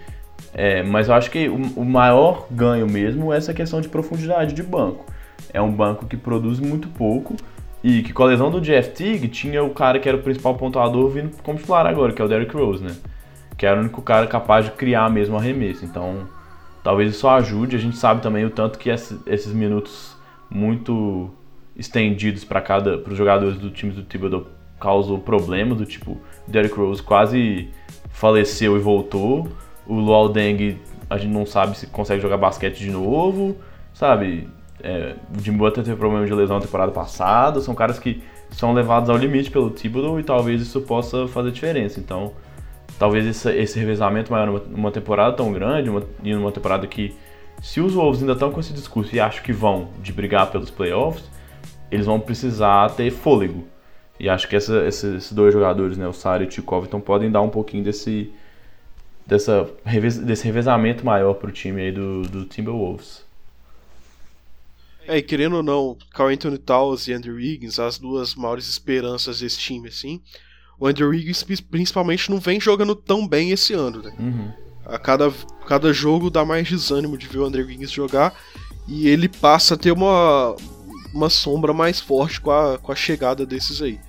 [0.54, 4.54] É, mas eu acho que o, o, maior ganho mesmo é essa questão de profundidade
[4.54, 5.06] de banco.
[5.54, 7.36] É um banco que produz muito pouco
[7.84, 10.56] e que com a lesão do Jeff Teague tinha o cara que era o principal
[10.56, 12.96] pontuador vindo como titular agora, que é o Derrick Rose, né?
[13.58, 15.86] Que era o único cara capaz de criar mesmo arremesso.
[15.86, 16.28] Então,
[16.84, 17.76] talvez isso ajude.
[17.76, 20.16] A gente sabe também o tanto que esses minutos
[20.50, 21.30] muito
[21.76, 24.48] estendidos para cada para os jogadores do time do Thibodeau
[24.80, 27.70] causou problemas do tipo Derrick Rose quase
[28.10, 29.50] faleceu e voltou.
[29.86, 33.58] O Luol Deng a gente não sabe se consegue jogar basquete de novo,
[33.94, 34.48] sabe?
[34.82, 37.60] É, o Jimmy Butler teve problema de lesão na temporada passada.
[37.62, 42.00] São caras que são levados ao limite pelo Thibodeau e talvez isso possa fazer diferença.
[42.00, 42.34] Então
[42.98, 47.14] talvez esse, esse revezamento maior numa, numa temporada tão grande, uma, e numa temporada que,
[47.62, 50.70] se os Wolves ainda estão com esse discurso e acham que vão de brigar pelos
[50.70, 51.24] playoffs,
[51.92, 53.68] eles vão precisar ter fôlego.
[54.20, 57.42] E acho que essa, esses dois jogadores, né, o Sari e o Tchikoviton, podem dar
[57.42, 58.32] um pouquinho desse,
[59.26, 59.70] dessa,
[60.24, 63.26] desse revezamento maior para o time aí do, do Timberwolves.
[65.08, 69.40] É, e querendo ou não, Carl Anthony Towns e Andrew Wiggins, as duas maiores esperanças
[69.40, 70.22] desse time, assim.
[70.80, 74.14] O Andrew Wiggins, principalmente, não vem jogando tão bem esse ano, né?
[74.20, 74.52] Uhum.
[74.86, 75.32] A cada,
[75.68, 78.34] cada jogo dá mais desânimo de ver o Andrew Wiggins jogar.
[78.88, 80.56] E ele passa a ter uma,
[81.14, 84.00] uma sombra mais forte com a, com a chegada desses aí.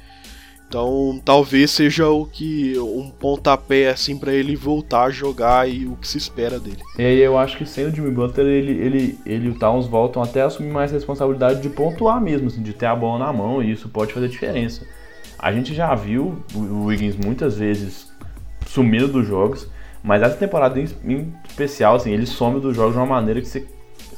[0.69, 5.95] Então, talvez seja o que um pontapé assim para ele voltar a jogar e o
[5.95, 6.79] que se espera dele.
[6.99, 9.87] E aí eu acho que sem o Jimmy Butler, ele, ele, ele e o Towns
[9.87, 13.33] voltam até a assumir mais responsabilidade de pontuar mesmo, assim, de ter a bola na
[13.33, 14.85] mão, e isso pode fazer diferença.
[15.39, 18.13] A gente já viu o Wiggins muitas vezes
[18.67, 19.69] sumindo dos jogos,
[20.03, 23.67] mas essa temporada em especial, assim, ele some dos jogos de uma maneira que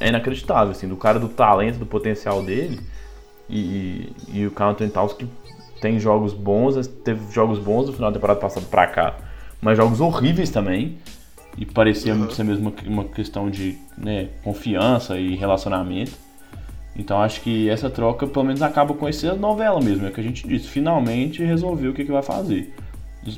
[0.00, 2.80] é inacreditável, assim, do cara do talento, do potencial dele,
[3.48, 5.26] e, e, o Carl Anthony Towns que
[5.80, 9.16] tem jogos bons, teve jogos bons no final da temporada passada pra cá,
[9.60, 10.98] mas jogos horríveis também.
[11.56, 12.30] E parecia uhum.
[12.30, 16.12] ser mesmo uma, uma questão de né, confiança e relacionamento.
[16.98, 20.20] Então acho que essa troca pelo menos acaba com essa novela mesmo, é o que
[20.20, 20.66] a gente disse.
[20.66, 22.74] Finalmente resolveu o que, que vai fazer.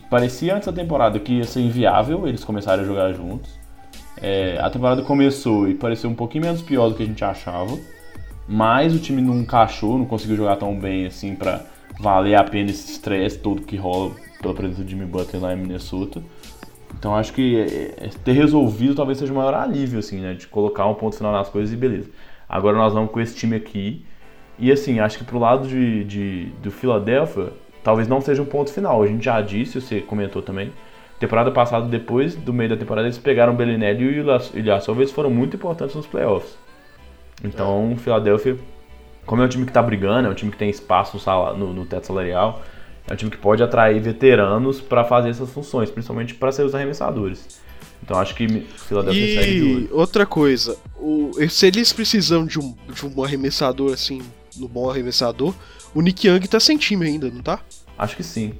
[0.09, 3.59] Parecia antes da temporada que ia ser inviável eles começarem a jogar juntos.
[4.17, 7.79] É, a temporada começou e pareceu um pouquinho menos pior do que a gente achava.
[8.49, 11.61] Mas o time não encaixou, não conseguiu jogar tão bem assim pra
[12.01, 15.57] valer a pena esse estresse todo que rola pela presença do Jimmy Butler lá em
[15.57, 16.23] Minnesota.
[16.99, 20.35] Então acho que é, é, ter resolvido talvez seja o maior alívio, assim, né?
[20.35, 22.11] De colocar um ponto final nas coisas e beleza.
[22.51, 24.05] Agora nós vamos com esse time aqui.
[24.59, 28.73] E assim, acho que pro lado de, de, do Philadelphia, talvez não seja um ponto
[28.73, 29.03] final.
[29.03, 30.73] A gente já disse, você comentou também.
[31.19, 35.13] Temporada passada, depois do meio da temporada, eles pegaram o Bellinelli e o Ilyasov, eles
[35.13, 36.59] foram muito importantes nos playoffs.
[37.45, 38.57] Então, o Philadelphia
[39.31, 41.17] como é um time que está brigando, é um time que tem espaço
[41.57, 42.63] no, no teto salarial,
[43.09, 46.75] é um time que pode atrair veteranos para fazer essas funções, principalmente para ser os
[46.75, 47.61] arremessadores.
[48.03, 52.75] Então acho que Philadelphia e segue de outra coisa, o, se eles precisam de um,
[52.93, 54.23] de um arremessador assim,
[54.57, 55.55] no bom arremessador,
[55.95, 57.61] o Nick Young tá sem time ainda, não tá?
[57.99, 58.55] Acho que sim.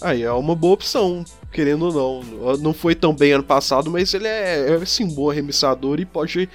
[0.00, 2.56] Aí é uma boa opção, querendo ou não.
[2.58, 6.04] Não foi tão bem ano passado, mas ele é, é sim um bom arremessador e
[6.04, 6.48] pode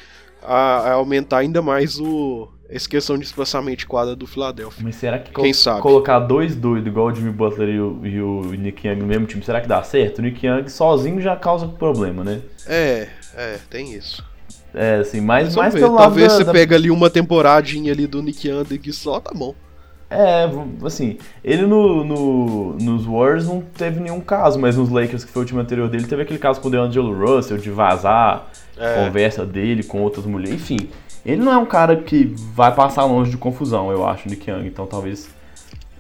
[0.44, 4.82] a, a aumentar ainda mais o, essa questão de espaçamento de quadra do Philadelphia.
[4.82, 5.82] Mas será que Quem sabe?
[5.82, 9.28] colocar dois doidos igual o Jimmy Butler e o, e o Nick Young no mesmo
[9.28, 10.20] time, será que dá certo?
[10.20, 12.42] O Nick Young sozinho já causa problema, né?
[12.66, 14.24] É, é, tem isso.
[14.74, 16.52] É, assim, mais, mais pelo lado Talvez você da...
[16.54, 19.54] pega ali uma temporadinha ali do Nick Young que só, tá bom.
[20.10, 20.50] É,
[20.86, 25.44] assim, ele no, no, nos Warriors não teve nenhum caso, mas nos Lakers, que foi
[25.44, 29.06] o time anterior dele, teve aquele caso com o DeAngelo Russell, de vazar é.
[29.06, 30.90] conversa dele com outras mulheres, enfim.
[31.26, 34.66] Ele não é um cara que vai passar longe de confusão, eu acho, Nick Young.
[34.66, 35.30] Então talvez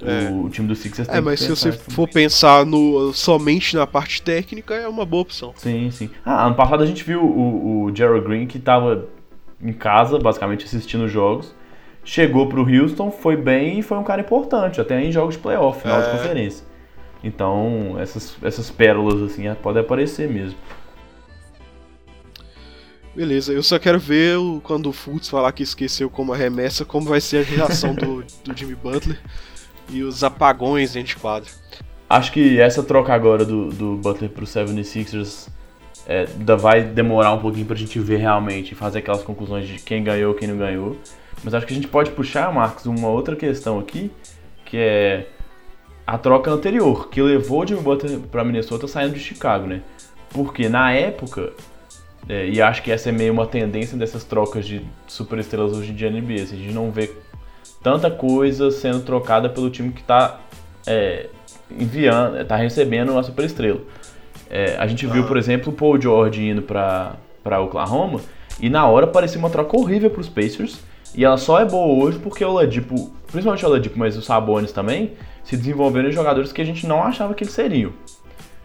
[0.03, 0.29] é.
[0.29, 4.21] o, o, time do Sixers É, mas se você for pensar no, somente na parte
[4.21, 5.53] técnica, é uma boa opção.
[5.57, 6.09] Sim, sim.
[6.25, 9.05] Ah, ano passado a gente viu o, o Gerald Green que estava
[9.61, 11.53] em casa, basicamente assistindo jogos.
[12.03, 15.81] Chegou pro Houston, foi bem e foi um cara importante, até em jogos de playoff,
[15.81, 16.03] final é.
[16.03, 16.65] de conferência.
[17.23, 20.57] Então, essas, essas pérolas assim podem aparecer mesmo.
[23.13, 27.09] Beleza, eu só quero ver o, quando o Fultz falar que esqueceu como arremessa, como
[27.09, 29.19] vai ser a reação do, do Jimmy Butler
[29.89, 31.49] e os apagões dentro de quadro.
[32.09, 35.49] Acho que essa troca agora do, do Butler pro 76ers
[36.07, 36.25] é,
[36.57, 40.47] vai demorar um pouquinho pra gente ver realmente, fazer aquelas conclusões de quem ganhou, quem
[40.47, 40.97] não ganhou.
[41.43, 44.11] Mas acho que a gente pode puxar, Marcos, uma outra questão aqui,
[44.65, 45.27] que é
[46.05, 49.81] a troca anterior, que levou o Jimmy Butler pra Minnesota saindo de Chicago, né?
[50.29, 51.53] Porque na época
[52.31, 55.95] é, e acho que essa é meio uma tendência dessas trocas de superestrelas hoje em
[55.95, 56.43] dia na NBA.
[56.43, 57.11] Assim, a gente não vê
[57.83, 60.39] tanta coisa sendo trocada pelo time que está
[60.87, 61.27] é,
[61.69, 63.81] enviando, está recebendo uma superestrela.
[64.49, 67.17] É, a gente viu, por exemplo, o Paul George indo para
[67.59, 68.21] Oklahoma
[68.61, 70.79] e na hora parecia uma troca horrível para os Pacers.
[71.13, 74.71] E ela só é boa hoje porque o Ladipo, principalmente o Ladipo, mas os Sabonis
[74.71, 75.11] também,
[75.43, 77.91] se desenvolveram em jogadores que a gente não achava que eles seriam.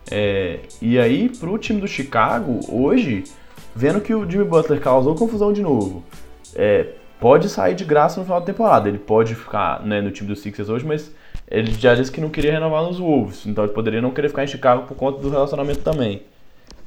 [0.08, 3.24] É, e aí, para o time do Chicago, hoje,
[3.76, 6.02] vendo que o Jimmy Butler causou confusão de novo,
[6.54, 6.86] é,
[7.20, 8.88] pode sair de graça no final da temporada.
[8.88, 11.12] Ele pode ficar né, no time dos Sixers hoje, mas
[11.46, 14.44] ele já disse que não queria renovar nos Wolves, então ele poderia não querer ficar
[14.44, 16.22] em Chicago por conta do relacionamento também.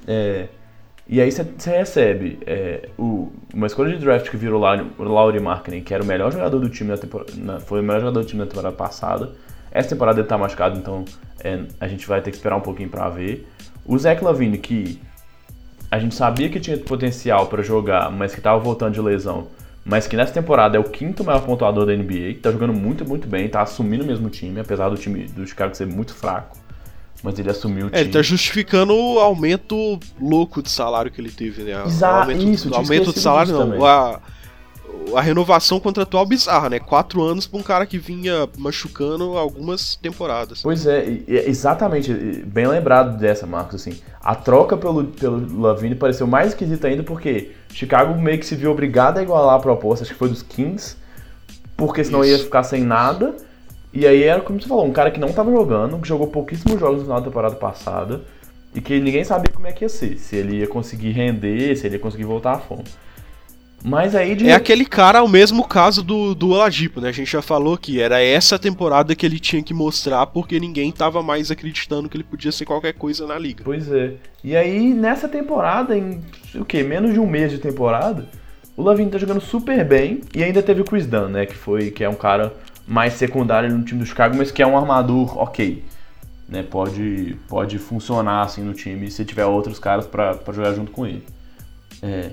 [0.07, 0.47] É,
[1.07, 5.81] e aí você recebe é, o, uma escolha de draft que virou o Laurie Markkinen,
[5.81, 8.41] que era o melhor jogador do time na temporada, foi o melhor jogador do time
[8.41, 9.31] na temporada passada.
[9.71, 11.05] Essa temporada ele tá machucado, então
[11.43, 13.47] é, a gente vai ter que esperar um pouquinho para ver.
[13.85, 14.99] O Zach Lavine, que
[15.91, 19.47] a gente sabia que tinha potencial para jogar, mas que estava voltando de lesão,
[19.83, 23.07] mas que nessa temporada é o quinto maior pontuador da NBA, que tá jogando muito,
[23.07, 26.57] muito bem, tá assumindo o mesmo time, apesar do time do Chicago ser muito fraco.
[27.23, 27.99] Mas ele assumiu o time.
[27.99, 31.83] É, ele tá justificando o aumento louco de salário que ele teve, né?
[31.85, 34.21] Exato, aumento, isso, o aumento de salário não, a,
[35.15, 36.79] a renovação contratual bizarra, né?
[36.79, 40.61] Quatro anos pra um cara que vinha machucando algumas temporadas.
[40.61, 43.99] Pois é, exatamente, bem lembrado dessa, Marcos, assim.
[44.21, 48.71] A troca pelo, pelo Lavine pareceu mais esquisita ainda porque Chicago meio que se viu
[48.71, 50.97] obrigado a igualar a proposta, acho que foi dos Kings,
[51.75, 52.31] porque senão Isso.
[52.31, 53.35] ia ficar sem nada.
[53.91, 56.79] E aí era como você falou, um cara que não estava jogando, que jogou pouquíssimos
[56.79, 58.21] jogos no final da temporada passada,
[58.75, 61.87] e que ninguém sabia como é que ia ser, se ele ia conseguir render, se
[61.87, 62.83] ele ia conseguir voltar à fome.
[63.83, 64.49] Mas aí de...
[64.49, 67.09] É aquele cara, o mesmo caso do, do Oladipo, né?
[67.09, 70.91] A gente já falou que era essa temporada que ele tinha que mostrar porque ninguém
[70.91, 73.63] tava mais acreditando que ele podia ser qualquer coisa na liga.
[73.63, 74.13] Pois é.
[74.43, 76.21] E aí, nessa temporada, em
[76.55, 76.83] o que?
[76.83, 78.27] Menos de um mês de temporada,
[78.75, 81.45] o Lavine tá jogando super bem e ainda teve o Chris Dunn, né?
[81.45, 82.53] Que foi que é um cara
[82.87, 85.83] mais secundário no time do Chicago, mas que é um armador ok.
[86.47, 86.63] Né?
[86.63, 91.23] Pode, pode funcionar assim no time se tiver outros caras para jogar junto com ele.
[92.01, 92.31] É.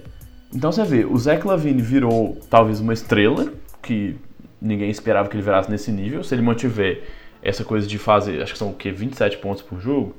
[0.56, 4.16] Então você vê, o Zach Lavine virou talvez uma estrela, que
[4.58, 6.24] ninguém esperava que ele virasse nesse nível.
[6.24, 7.02] Se ele mantiver
[7.42, 8.90] essa coisa de fazer, acho que são o quê?
[8.90, 10.16] 27 pontos por jogo?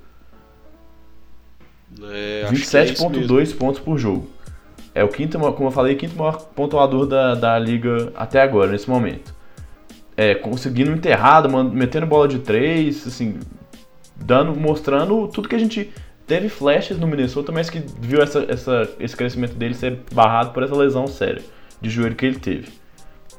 [2.04, 4.30] É, 27,2 é pontos por jogo.
[4.94, 8.88] É o quinto, como eu falei, quinto maior pontuador da, da liga até agora, nesse
[8.88, 9.34] momento.
[10.16, 13.40] É, conseguindo enterrado, metendo bola de três, assim,
[14.16, 15.92] dando, mostrando tudo que a gente
[16.28, 20.62] teve flashes no Minnesota, mas que viu essa, essa, esse crescimento dele ser barrado por
[20.62, 21.42] essa lesão séria
[21.82, 22.68] de joelho que ele teve.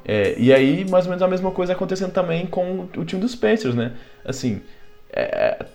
[0.03, 3.35] É, e aí, mais ou menos a mesma coisa acontecendo também com o time dos
[3.35, 3.93] Pacers, né?
[4.25, 4.61] Assim,
[5.11, 5.65] é,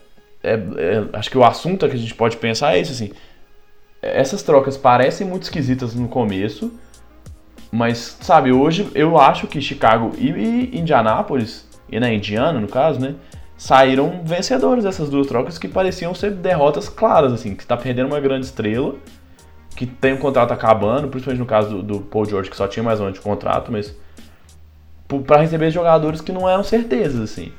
[0.42, 3.12] é, é, acho que o assunto que a gente pode pensar é esse, assim.
[4.02, 6.72] Essas trocas parecem muito esquisitas no começo,
[7.70, 13.00] mas, sabe, hoje eu acho que Chicago e, e Indianápolis, e na Indiana, no caso,
[13.00, 13.14] né?
[13.56, 18.20] Saíram vencedores dessas duas trocas que pareciam ser derrotas claras, assim, que está perdendo uma
[18.20, 18.94] grande estrela,
[19.76, 22.82] que tem um contrato acabando, principalmente no caso do, do Paul George, que só tinha
[22.82, 23.94] mais um ano de contrato, mas
[25.26, 27.52] para receber jogadores que não eram certezas, assim.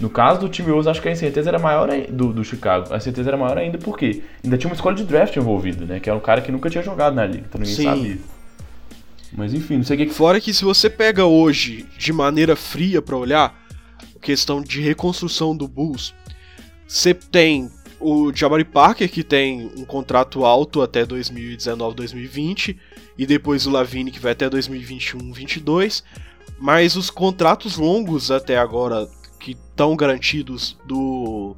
[0.00, 2.92] No caso do time Wolves, acho que a incerteza era maior do, do Chicago.
[2.92, 6.00] A certeza era maior ainda porque ainda tinha uma escolha de draft envolvida, né?
[6.00, 7.84] Que era um cara que nunca tinha jogado na liga, então ninguém Sim.
[7.84, 8.18] sabia.
[9.32, 10.12] Mas enfim, não sei o que.
[10.12, 13.61] Fora que se você pega hoje de maneira fria para olhar,
[14.22, 16.14] questão de reconstrução do Bulls,
[16.86, 22.78] você tem o Jabari Parker, que tem um contrato alto até 2019, 2020,
[23.16, 26.02] e depois o Lavine, que vai até 2021, 2022,
[26.58, 29.08] mas os contratos longos até agora,
[29.38, 31.54] que estão garantidos do,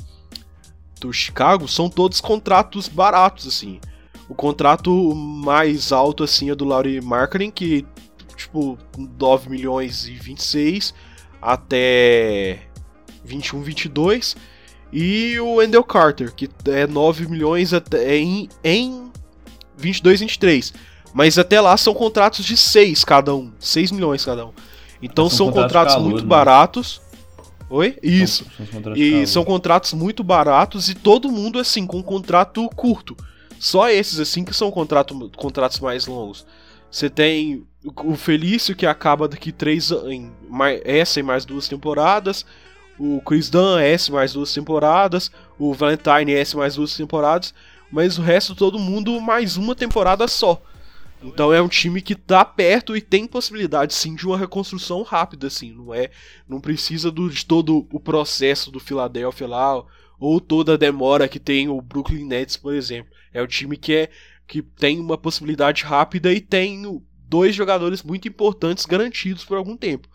[1.01, 3.81] do Chicago, são todos contratos baratos, assim.
[4.29, 7.87] O contrato mais alto, assim, é do Laurie Marketing, que,
[8.37, 8.79] tipo,
[9.19, 10.95] 9 milhões e 26
[11.45, 12.61] até
[13.23, 14.37] 21, 22.
[14.91, 19.11] E o Wendell Carter, que é 9 milhões até em, em
[19.77, 20.73] 22, 23.
[21.13, 23.53] Mas até lá são contratos de 6 cada um.
[23.59, 24.53] 6 milhões cada um.
[25.03, 26.29] Então são, são contratos, muito né?
[26.29, 27.03] baratos.
[27.69, 27.99] Oi?
[28.03, 28.47] Isso.
[28.71, 33.17] São, e são contratos muito baratos e todo mundo assim com um contrato curto.
[33.59, 36.47] Só esses assim que são contrato, contratos mais longos.
[36.91, 40.33] Você tem o Felício, que acaba daqui três em
[40.85, 42.47] essa e mais duas temporadas.
[42.99, 45.31] O Chris Dunn, S mais duas temporadas.
[45.59, 47.53] O Valentine, S mais duas temporadas.
[47.91, 50.63] Mas o resto, todo mundo, mais uma temporada só.
[51.23, 55.47] Então é um time que tá perto e tem possibilidade sim de uma reconstrução rápida,
[55.47, 56.11] assim, não é,
[56.47, 59.83] não precisa do, de todo o processo do Philadelphia lá
[60.21, 63.11] ou toda a demora que tem o Brooklyn Nets, por exemplo.
[63.33, 64.11] É um time que é
[64.47, 67.03] que tem uma possibilidade rápida e tem
[67.35, 70.07] dois jogadores muito importantes garantidos por algum tempo.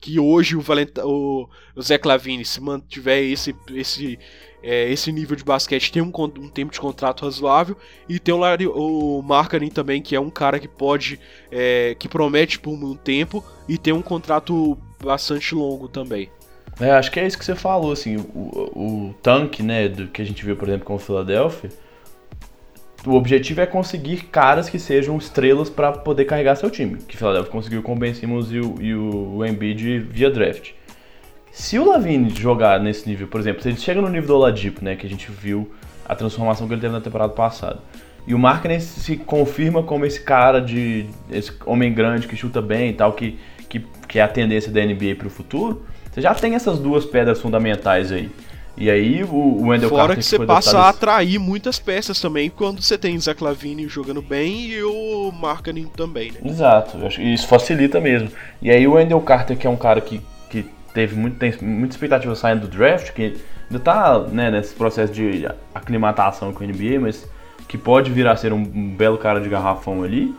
[0.00, 1.48] Que hoje o, Valent o,
[1.82, 4.16] Zé Clavini, se mantiver esse, esse,
[4.62, 7.76] é, esse nível de basquete, tem um, um, tempo de contrato razoável.
[8.08, 11.18] E tem o, Larry, o Markkanen também, que é um cara que pode.
[11.50, 16.30] É, que promete por um tempo e tem um contrato bastante longo também.
[16.80, 20.22] É, acho que é isso que você falou, assim, o, o tanque, né, do que
[20.22, 21.70] a gente viu, por exemplo, com o Philadelphia,
[23.06, 26.96] o objetivo é conseguir caras que sejam estrelas para poder carregar seu time.
[26.96, 30.72] Que Philadelphia conseguiu com o Ben Simmons e o, e o Embiid via draft.
[31.52, 34.84] Se o Lavine jogar nesse nível, por exemplo, se ele chega no nível do Oladipo,
[34.84, 35.70] né, que a gente viu
[36.08, 37.80] a transformação que ele teve na temporada passada,
[38.26, 42.90] e o Markkinen se confirma como esse cara de esse homem grande que chuta bem
[42.90, 43.38] e tal, que,
[43.68, 47.04] que, que é a tendência da NBA para o futuro, você já tem essas duas
[47.04, 48.30] pedras fundamentais aí.
[48.80, 52.20] E aí o, o Wendell Fora Carter que você passa adotado a atrair muitas peças
[52.20, 56.38] também quando você tem Zach Lavine jogando bem e o Markkanen também, né?
[56.44, 58.30] Exato, isso facilita mesmo.
[58.62, 60.64] E aí o Wendell Carter, que é um cara que, que
[60.94, 63.36] teve muito, tem muita expectativa saindo do draft, que
[63.68, 67.28] ainda tá né, nesse processo de aclimatação com o NBA, mas
[67.66, 70.32] que pode vir a ser um, um belo cara de garrafão ali.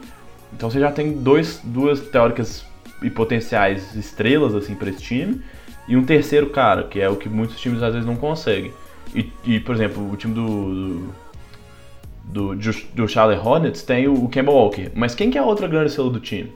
[0.52, 2.64] Então você já tem dois, duas teóricas
[3.02, 5.42] e potenciais estrelas assim para esse time.
[5.90, 8.72] E um terceiro cara, que é o que muitos times às vezes não conseguem.
[9.12, 11.10] E, e, por exemplo, o time do,
[12.24, 14.88] do, do, do Charlotte Hornets tem o, o Kemba Walker.
[14.94, 16.52] Mas quem que é a outra grande estrela do time?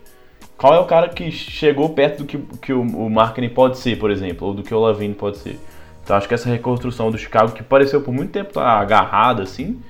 [0.57, 3.99] Qual é o cara que chegou perto do que, que o, o Markkinen pode ser,
[3.99, 5.59] por exemplo, ou do que o Lavine pode ser?
[6.05, 9.83] Então acho que essa reconstrução do Chicago, que pareceu por muito tempo estar agarrada assim,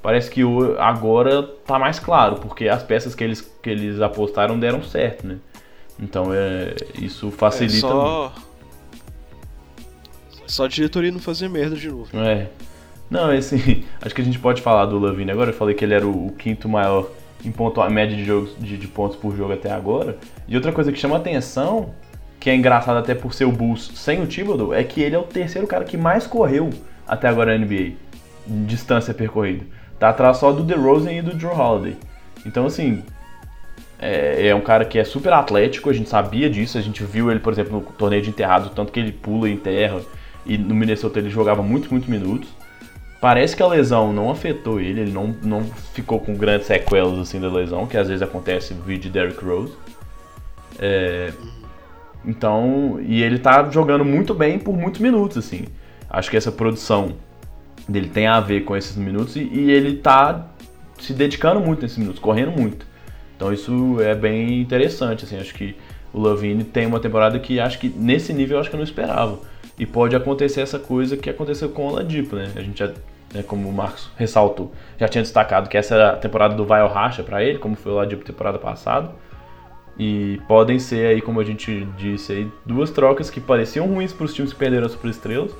[0.00, 0.42] parece que
[0.78, 5.38] agora tá mais claro, porque as peças que eles, que eles apostaram deram certo, né?
[5.98, 7.88] Então é, isso facilita.
[7.88, 8.32] É só.
[10.54, 12.16] Só a diretoria não fazer merda de novo.
[12.16, 12.46] É.
[13.10, 15.50] Não, assim, acho que a gente pode falar do Lavine agora.
[15.50, 17.10] Eu falei que ele era o, o quinto maior
[17.44, 20.16] em ponto, a média de, jogos, de, de pontos por jogo até agora.
[20.46, 21.92] E outra coisa que chama atenção,
[22.38, 25.18] que é engraçado até por ser o Bulls sem o Thibodeau, é que ele é
[25.18, 26.70] o terceiro cara que mais correu
[27.04, 27.94] até agora na NBA,
[28.46, 29.64] distância percorrida.
[29.98, 31.96] Tá atrás só do DeRozan e do Drew Holiday.
[32.46, 33.02] Então, assim,
[33.98, 37.28] é, é um cara que é super atlético, a gente sabia disso, a gente viu
[37.28, 40.00] ele, por exemplo, no torneio de enterrado, tanto que ele pula em terra,
[40.46, 42.48] e no Minnesota ele jogava muitos, muitos minutos.
[43.20, 45.64] Parece que a lesão não afetou ele, ele não, não
[45.94, 49.42] ficou com grandes sequelas assim da lesão, que às vezes acontece no vídeo de Derrick
[49.42, 49.72] Rose.
[50.78, 51.32] É,
[52.26, 55.64] então, e ele tá jogando muito bem por muitos minutos, assim.
[56.08, 57.14] Acho que essa produção
[57.88, 60.48] dele tem a ver com esses minutos e, e ele tá
[60.98, 62.86] se dedicando muito nesses minutos, correndo muito.
[63.36, 65.76] Então isso é bem interessante, assim, acho que
[66.12, 68.84] o Lavine tem uma temporada que acho que nesse nível eu acho que eu não
[68.84, 69.40] esperava.
[69.78, 72.50] E pode acontecer essa coisa que aconteceu com o Oladipo, né?
[72.54, 72.86] A gente já,
[73.32, 76.86] né, como o Marcos ressaltou, já tinha destacado que essa era a temporada do vai
[76.86, 79.10] racha para ele, como foi o Oladipo temporada passada.
[79.98, 84.24] E podem ser aí, como a gente disse aí, duas trocas que pareciam ruins para
[84.24, 85.52] os times que perderam as superestrelas,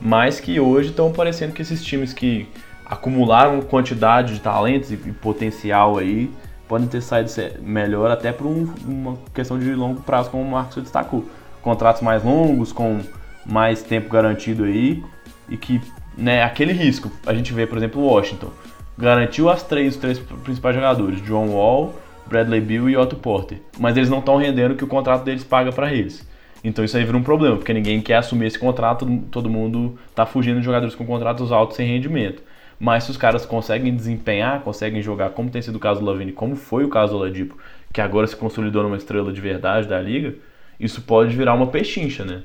[0.00, 2.48] mas que hoje estão parecendo que esses times que
[2.84, 6.30] acumularam quantidade de talentos e, potencial aí
[6.68, 7.30] podem ter saído
[7.60, 11.24] melhor até por um- uma questão de longo prazo, como o Marcos destacou.
[11.62, 13.00] Contratos mais longos, com
[13.48, 15.02] mais tempo garantido aí,
[15.48, 15.80] e que,
[16.16, 17.10] né, aquele risco.
[17.26, 18.50] A gente vê, por exemplo, o Washington.
[18.98, 21.94] Garantiu as três, os três principais jogadores, John Wall,
[22.26, 23.58] Bradley Beal e Otto Porter.
[23.78, 26.26] Mas eles não estão rendendo o que o contrato deles paga para eles.
[26.64, 30.26] Então isso aí vira um problema, porque ninguém quer assumir esse contrato, todo mundo tá
[30.26, 32.42] fugindo de jogadores com contratos altos sem rendimento.
[32.78, 36.32] Mas se os caras conseguem desempenhar, conseguem jogar, como tem sido o caso do Lavine,
[36.32, 37.56] como foi o caso do Oladipo,
[37.92, 40.34] que agora se consolidou numa estrela de verdade da liga,
[40.78, 42.42] isso pode virar uma pechincha, né?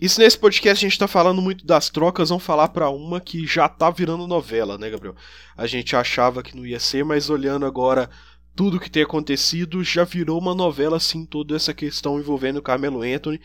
[0.00, 3.46] Se nesse podcast a gente tá falando muito das trocas, vamos falar pra uma que
[3.46, 5.14] já tá virando novela, né, Gabriel?
[5.56, 8.10] A gente achava que não ia ser, mas olhando agora
[8.54, 13.02] tudo que tem acontecido, já virou uma novela, assim, toda essa questão envolvendo o Carmelo
[13.02, 13.40] Anthony,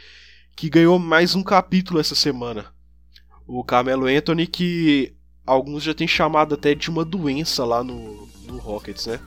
[0.55, 2.65] que ganhou mais um capítulo essa semana.
[3.47, 5.13] O Carmelo Anthony, que
[5.45, 9.19] alguns já têm chamado até de uma doença lá no, no Rockets, né?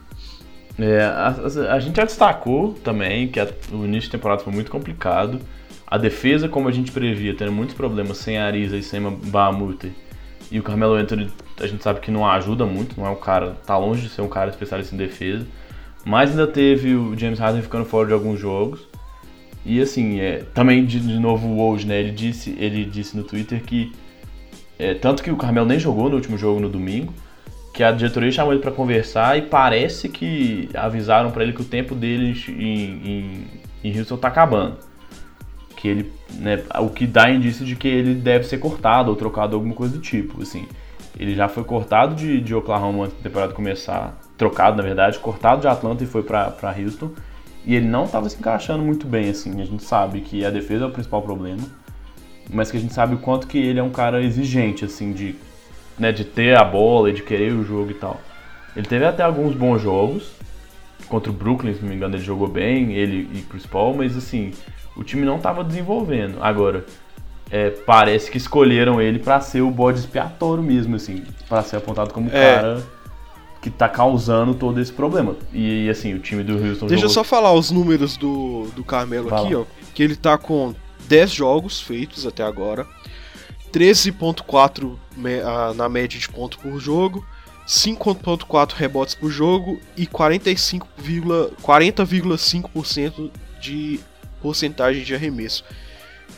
[0.79, 4.53] É, a, a- a gente já destacou também que a- o início de temporada foi
[4.53, 5.41] muito complicado.
[5.87, 9.91] A defesa, como a gente previa, tendo muitos problemas sem Ariza e sem a Bahamut.
[10.51, 11.29] E o Carmelo Anthony,
[11.59, 14.21] a gente sabe que não ajuda muito, não é um cara, tá longe de ser
[14.21, 15.45] um cara especialista em defesa.
[16.05, 18.87] Mas ainda teve o James Harden ficando fora de alguns jogos.
[19.65, 21.99] E assim, é, também de, de novo o Woj, né?
[21.99, 23.91] Ele disse, ele disse no Twitter que.
[24.77, 27.13] é, tanto que o Carmelo nem jogou no último jogo no domingo,
[27.73, 31.65] que a diretoria chamou ele para conversar e parece que avisaram para ele que o
[31.65, 33.47] tempo dele em, em,
[33.83, 34.77] em Houston tá acabando.
[35.83, 39.53] Que ele, né, o que dá indício de que ele deve ser cortado ou trocado
[39.53, 40.65] alguma coisa do tipo, assim.
[41.19, 45.59] Ele já foi cortado de, de Oklahoma antes da temporada começar, trocado na verdade, cortado
[45.59, 47.11] de Atlanta e foi para Houston.
[47.65, 49.59] E ele não estava se encaixando muito bem, assim.
[49.59, 51.63] A gente sabe que a defesa é o principal problema,
[52.49, 55.35] mas que a gente sabe o quanto que ele é um cara exigente, assim, de,
[55.99, 58.21] né, de ter a bola e de querer o jogo e tal.
[58.73, 60.31] Ele teve até alguns bons jogos.
[61.09, 64.15] Contra o Brooklyn, se não me engano, ele jogou bem, ele e Chris Paul, mas
[64.15, 64.53] assim,
[64.95, 66.37] o time não estava desenvolvendo.
[66.41, 66.85] Agora,
[67.51, 72.13] é, parece que escolheram ele para ser o bode expiatório mesmo, assim, para ser apontado
[72.13, 72.55] como o É.
[72.55, 72.83] cara
[73.61, 75.35] que tá causando todo esse problema.
[75.53, 77.13] E assim, o time do Houston Deixa eu jogou...
[77.13, 79.45] só falar os números do, do Carmelo Fala.
[79.45, 79.63] aqui, ó.
[79.93, 80.75] Que ele tá com
[81.07, 82.85] 10 jogos feitos até agora,
[83.71, 87.25] 13.4 me- ah, na média de ponto por jogo,
[87.65, 90.85] 5.4 rebotes por jogo e 45,
[91.63, 93.31] 40,5%
[93.61, 93.99] de
[94.43, 95.63] porcentagem de arremesso.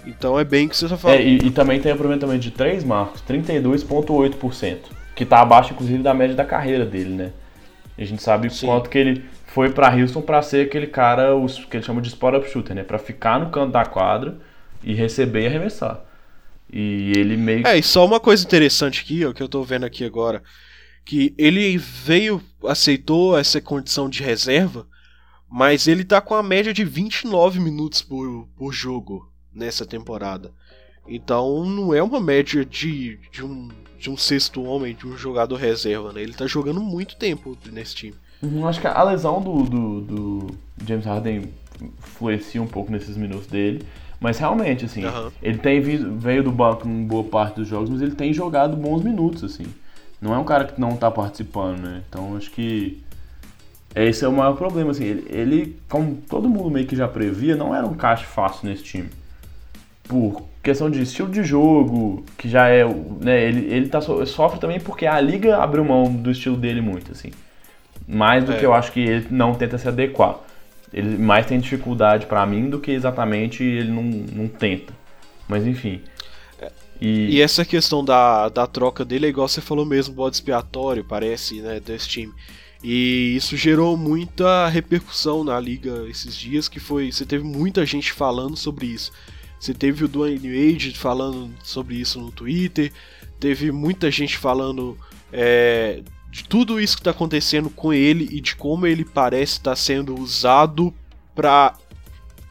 [0.06, 1.20] Então é bem que você tá falando.
[1.20, 4.78] É, e, e também tem aproveitamento de 3 marcos, 32,8%.
[5.16, 7.32] Que tá abaixo, inclusive, da média da carreira dele, né?
[7.97, 8.68] E a gente sabe Sim.
[8.68, 12.10] quanto que ele foi para Houston para ser aquele cara, os, que ele chama de
[12.10, 12.84] spot-up shooter, né?
[12.84, 14.38] Pra ficar no canto da quadra
[14.84, 16.01] e receber e arremessar.
[16.72, 17.66] E ele meio.
[17.66, 20.43] É, e só uma coisa interessante aqui, ó, que eu tô vendo aqui agora.
[21.06, 24.86] Que ele veio, aceitou essa condição de reserva,
[25.50, 30.52] mas ele tá com a média de 29 minutos por, por jogo nessa temporada.
[31.08, 33.70] Então não é uma média de, de, um,
[34.00, 36.22] de um sexto homem, de um jogador reserva, né?
[36.22, 38.16] Ele tá jogando muito tempo nesse time.
[38.41, 40.48] Uhum, acho que a lesão do, do, do,
[40.86, 41.50] James Harden
[41.82, 43.84] influencia um pouco nesses minutos dele.
[44.20, 45.32] Mas realmente, assim, uhum.
[45.41, 49.04] ele tem veio do banco em boa parte dos jogos, mas ele tem jogado bons
[49.04, 49.66] minutos, assim.
[50.22, 52.02] Não é um cara que não tá participando, né?
[52.10, 53.04] Então acho que
[54.04, 55.06] esse é o maior problema, assim.
[55.06, 58.84] Ele, ele como todo mundo meio que já previa, não era um caixa fácil nesse
[58.84, 59.10] time
[60.08, 62.84] por questão de estilo de jogo, que já é,
[63.22, 67.12] né, ele, ele tá, sofre também porque a liga abriu mão do estilo dele muito,
[67.12, 67.32] assim.
[68.08, 68.58] Mais do é.
[68.58, 70.39] que eu acho que ele não tenta se adequar.
[70.93, 74.93] Ele mais tem dificuldade para mim do que exatamente ele não, não tenta.
[75.48, 76.02] Mas enfim.
[76.60, 76.72] É.
[77.02, 77.36] E...
[77.36, 77.41] e...
[77.41, 81.80] essa questão da, da troca dele é igual você falou mesmo, bode expiatório, parece, né,
[81.80, 82.34] desse time.
[82.88, 87.12] E isso gerou muita repercussão na liga esses dias, que foi.
[87.12, 89.12] Você teve muita gente falando sobre isso.
[89.60, 92.94] Você teve o Dwayne Wade falando sobre isso no Twitter,
[93.40, 94.96] teve muita gente falando
[95.34, 99.72] é, de tudo isso que está acontecendo com ele e de como ele parece estar
[99.72, 100.94] tá sendo usado
[101.34, 101.76] para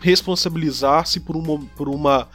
[0.01, 2.29] responsabilizar-se por uma, por uma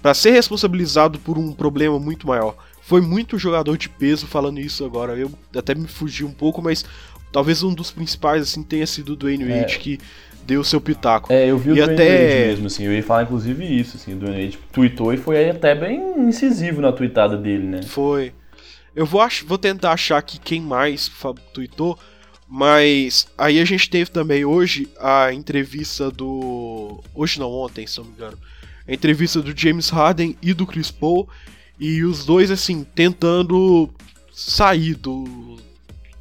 [0.00, 2.56] para ser responsabilizado por um problema muito maior.
[2.82, 5.16] Foi muito jogador de peso falando isso agora.
[5.16, 6.84] Eu até me fugi um pouco, mas
[7.32, 9.78] talvez um dos principais assim tenha sido o Dwayne Wade é.
[9.78, 9.98] que
[10.46, 11.32] deu seu pitaco.
[11.32, 12.46] É, eu vi e o até...
[12.46, 15.74] mesmo, assim, eu ia falar inclusive isso, assim, o Dwayne Wade tweetou e foi até
[15.74, 17.82] bem incisivo na tweetada dele, né?
[17.82, 18.32] Foi.
[18.94, 19.42] Eu vou, ach...
[19.42, 21.10] vou tentar achar aqui quem mais
[21.52, 21.98] tweetou,
[22.48, 27.02] mas aí a gente teve também hoje a entrevista do...
[27.14, 28.38] Hoje não, ontem, se não me engano.
[28.86, 31.28] A entrevista do James Harden e do Chris Paul,
[31.78, 33.88] e os dois, assim, tentando
[34.32, 35.56] sair do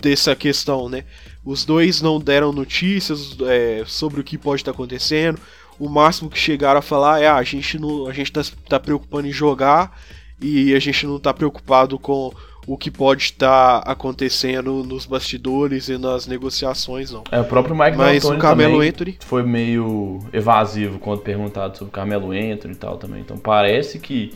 [0.02, 1.04] dessa questão, né?
[1.46, 5.40] Os dois não deram notícias é, sobre o que pode estar acontecendo.
[5.80, 8.80] O máximo que chegaram a falar é: ah, a gente não, a gente tá, tá
[8.80, 9.98] preocupando em jogar
[10.40, 12.34] e a gente não tá preocupado com
[12.68, 17.24] o que pode estar acontecendo nos bastidores e nas negociações, não.
[17.32, 21.94] É, o próprio Mike Mas o Carmelo Anthony foi meio evasivo quando perguntado sobre o
[21.94, 23.22] Carmelo Anthony e tal também.
[23.22, 24.34] Então parece que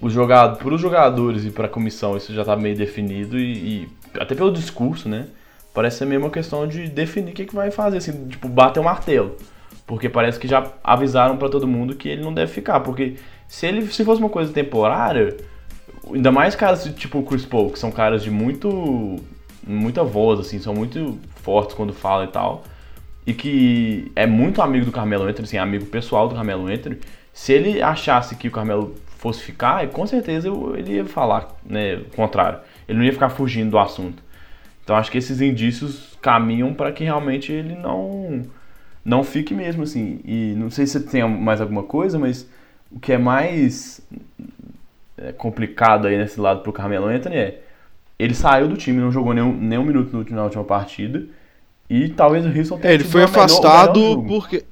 [0.00, 3.52] o jogado, para os jogadores e para a comissão isso já está meio definido e,
[3.52, 3.88] e,
[4.18, 5.26] até pelo discurso, né?
[5.72, 8.80] Parece ser mesmo uma questão de definir o que, que vai fazer, assim, tipo, bater
[8.80, 9.36] o martelo.
[9.86, 12.80] Porque parece que já avisaram para todo mundo que ele não deve ficar.
[12.80, 13.16] Porque
[13.46, 15.36] se ele se fosse uma coisa temporária,
[16.12, 19.18] ainda mais caras tipo o Chris Paul, que são caras de muito.
[19.66, 22.64] muita voz, assim, são muito fortes quando falam e tal.
[23.26, 26.98] E que é muito amigo do Carmelo Anthony, assim, amigo pessoal do Carmelo Anthony.
[27.32, 32.16] Se ele achasse que o Carmelo fosse ficar, com certeza ele ia falar né, o
[32.16, 32.58] contrário.
[32.88, 34.22] Ele não ia ficar fugindo do assunto.
[34.82, 38.42] Então acho que esses indícios caminham para que realmente ele não
[39.04, 40.20] não fique mesmo assim.
[40.24, 42.48] E não sei se tem mais alguma coisa, mas
[42.90, 44.00] o que é mais
[45.16, 47.62] é, complicado aí nesse lado pro Carmelo Anthony é
[48.18, 51.24] ele saiu do time, não jogou nenhum, nenhum minuto na última partida.
[51.88, 54.64] E talvez o Houston tenha é, Ele foi afastado menor, porque.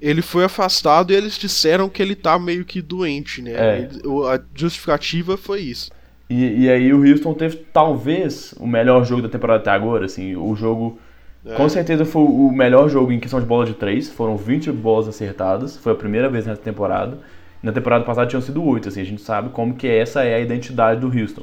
[0.00, 3.52] Ele foi afastado e eles disseram que ele tá meio que doente, né?
[3.52, 3.78] É.
[3.78, 5.90] Ele, a justificativa foi isso.
[6.28, 10.36] E, e aí o Houston teve talvez o melhor jogo da temporada até agora, assim,
[10.36, 10.98] o jogo
[11.44, 11.54] é.
[11.54, 15.08] com certeza foi o melhor jogo em questão de bola de três, foram 20 bolas
[15.08, 17.18] acertadas, foi a primeira vez nessa temporada.
[17.62, 20.40] Na temporada passada tinham sido 8, assim, a gente sabe como que essa é a
[20.40, 21.42] identidade do Houston.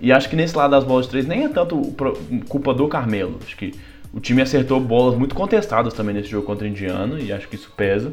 [0.00, 1.76] E acho que nesse lado das bolas de três nem é tanto
[2.48, 3.74] culpa do Carmelo, acho que
[4.12, 7.56] o time acertou bolas muito contestadas também nesse jogo contra o Indiana, e acho que
[7.56, 8.12] isso pesa.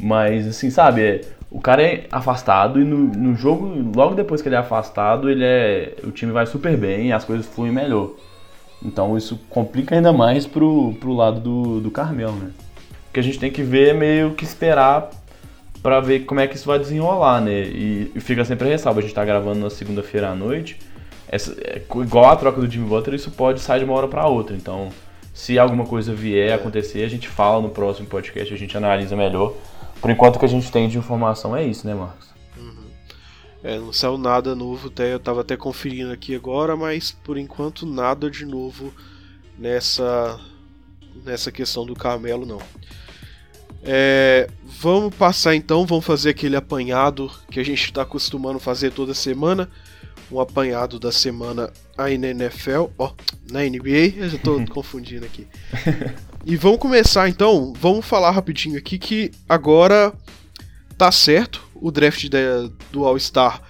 [0.00, 1.20] Mas, assim, sabe, é,
[1.50, 5.44] o cara é afastado e no, no jogo, logo depois que ele é afastado, ele
[5.44, 8.10] é, o time vai super bem e as coisas fluem melhor.
[8.84, 12.50] Então isso complica ainda mais pro, pro lado do, do Carmel, né?
[13.08, 15.10] O que a gente tem que ver é meio que esperar
[15.82, 17.62] para ver como é que isso vai desenrolar, né?
[17.62, 20.78] E, e fica sempre a ressalva, a gente tá gravando na segunda-feira à noite.
[21.28, 24.26] Essa, é, igual a troca do Jimmy Butler, isso pode sair de uma hora para
[24.26, 24.54] outra.
[24.54, 24.90] Então,
[25.32, 29.54] se alguma coisa vier acontecer, a gente fala no próximo podcast, a gente analisa melhor
[30.00, 32.28] por enquanto o que a gente tem de informação é isso, né, Marcos?
[32.56, 32.84] Uhum.
[33.62, 37.86] É, não saiu nada novo, até, eu tava até conferindo aqui agora, mas por enquanto
[37.86, 38.92] nada de novo
[39.58, 40.38] nessa
[41.24, 42.60] nessa questão do Carmelo não.
[43.82, 49.14] É, vamos passar então, vamos fazer aquele apanhado que a gente está acostumando fazer toda
[49.14, 49.68] semana.
[50.30, 53.12] Um apanhado da semana aí na NFL, ó,
[53.50, 55.46] na NBA, eu já tô confundindo aqui.
[56.44, 60.12] E vamos começar então, vamos falar rapidinho aqui que agora
[60.96, 62.28] tá certo, o draft
[62.90, 63.62] do All-Star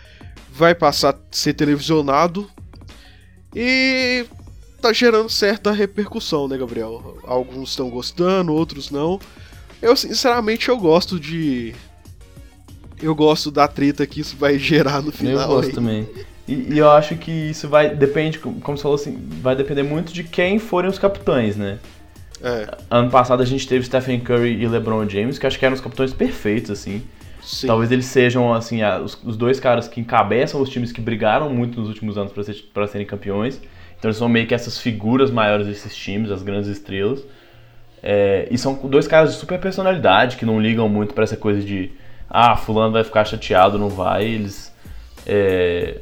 [0.51, 2.51] vai passar a ser televisionado
[3.55, 4.27] e
[4.81, 7.19] tá gerando certa repercussão, né, Gabriel?
[7.25, 9.21] Alguns estão gostando, outros não.
[9.81, 11.75] Eu, sinceramente, eu gosto de.
[13.01, 15.43] Eu gosto da treta que isso vai gerar no final.
[15.43, 15.75] Eu gosto aí.
[15.75, 16.09] também.
[16.49, 17.95] E, e, eu acho que isso vai.
[17.95, 21.79] Depende, como você falou assim, vai depender muito de quem forem os capitães, né?
[22.43, 22.69] É.
[22.91, 25.81] Ano passado a gente teve Stephen Curry e LeBron James, que acho que eram os
[25.81, 27.03] capitães perfeitos, assim.
[27.43, 27.67] Sim.
[27.67, 31.81] Talvez eles sejam, assim, os, os, dois caras que encabeçam os times que brigaram muito
[31.81, 33.61] nos últimos anos para ser, serem campeões.
[33.99, 37.25] Então eles são meio que essas figuras maiores desses times, as grandes estrelas.
[38.03, 41.61] É, e são dois caras de super personalidade que não ligam muito para essa coisa
[41.61, 41.91] de
[42.31, 44.25] ah, fulano vai ficar chateado, não vai.
[44.25, 44.73] Eles
[45.27, 46.01] é,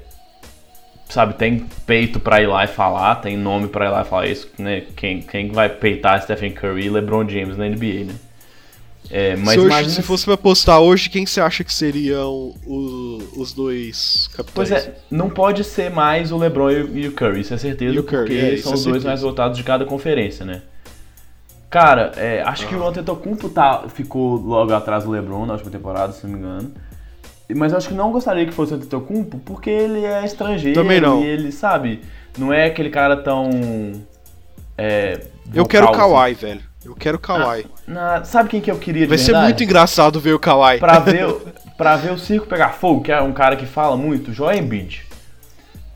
[1.08, 4.26] sabe, tem peito para ir lá e falar, tem nome para ir lá e falar
[4.26, 4.82] isso, né?
[4.96, 8.14] Quem, quem vai peitar Stephen Curry e LeBron James na NBA, né?
[9.08, 9.94] É, mas se, hoje, imagina...
[9.94, 14.68] se fosse pra postar hoje, quem você acha que seriam o, os dois capitães?
[14.68, 17.98] Pois é, não pode ser mais o LeBron e o Curry, isso é certeza, e
[17.98, 20.62] o Curry, porque é, são é os dois mais votados de cada conferência, né?
[21.70, 22.68] Cara, é, acho ah.
[22.68, 26.38] que o Antetokounmpo tá, ficou logo atrás do LeBron na última temporada, se não me
[26.38, 26.72] engano.
[27.54, 30.80] Mas eu acho que não gostaria que fosse o Antetokounmpo, porque ele é estrangeiro.
[30.80, 31.22] Também não.
[31.22, 32.02] E ele, sabe,
[32.36, 33.50] não é aquele cara tão...
[34.76, 35.20] É,
[35.54, 36.46] eu quero o Kawhi, assim.
[36.46, 36.60] velho.
[36.84, 37.66] Eu quero o Kawhi.
[37.88, 39.38] Ah, sabe quem que eu queria de Vai verdade?
[39.38, 40.78] ser muito engraçado ver o Kawhi.
[40.78, 41.34] Pra ver,
[41.76, 45.04] pra ver o circo pegar fogo, que é um cara que fala muito, Joel Embiid.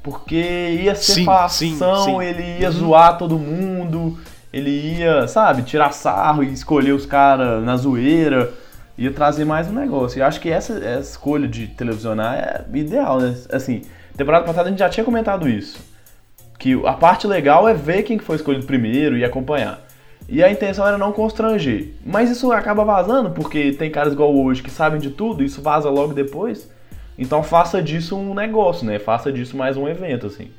[0.03, 2.23] Porque ia ser sim, falação, sim, sim.
[2.23, 2.73] ele ia uhum.
[2.73, 4.19] zoar todo mundo,
[4.53, 8.53] ele ia, sabe, tirar sarro e escolher os caras na zoeira,
[9.01, 10.19] ia trazer mais um negócio.
[10.19, 13.35] E acho que essa, essa escolha de televisionar é ideal, né?
[13.51, 13.81] Assim,
[14.15, 15.81] temporada passada a gente já tinha comentado isso.
[16.59, 19.81] Que a parte legal é ver quem foi escolhido primeiro e acompanhar.
[20.29, 21.95] E a intenção era não constranger.
[22.05, 25.89] Mas isso acaba vazando, porque tem caras igual hoje que sabem de tudo, isso vaza
[25.89, 26.71] logo depois.
[27.17, 28.99] Então faça disso um negócio, né?
[28.99, 30.51] Faça disso mais um evento, assim.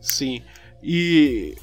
[0.00, 0.40] Sim.
[0.82, 1.54] E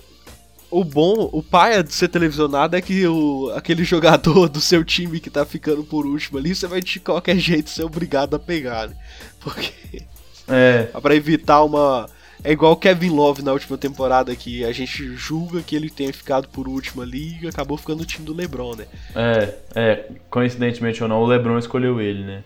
[0.69, 5.19] o bom, o pai de ser televisionado é que o, aquele jogador do seu time
[5.19, 8.89] que tá ficando por último ali, você vai de qualquer jeito ser obrigado a pegar,
[8.89, 8.95] né?
[9.39, 10.03] Porque.
[10.47, 10.83] É.
[11.01, 12.07] pra evitar uma
[12.45, 16.13] é igual o Kevin Love na última temporada, que a gente julga que ele tenha
[16.13, 18.85] ficado por último ali e acabou ficando no time do LeBron, né?
[19.15, 22.43] É, é, coincidentemente ou não, o LeBron escolheu ele, né?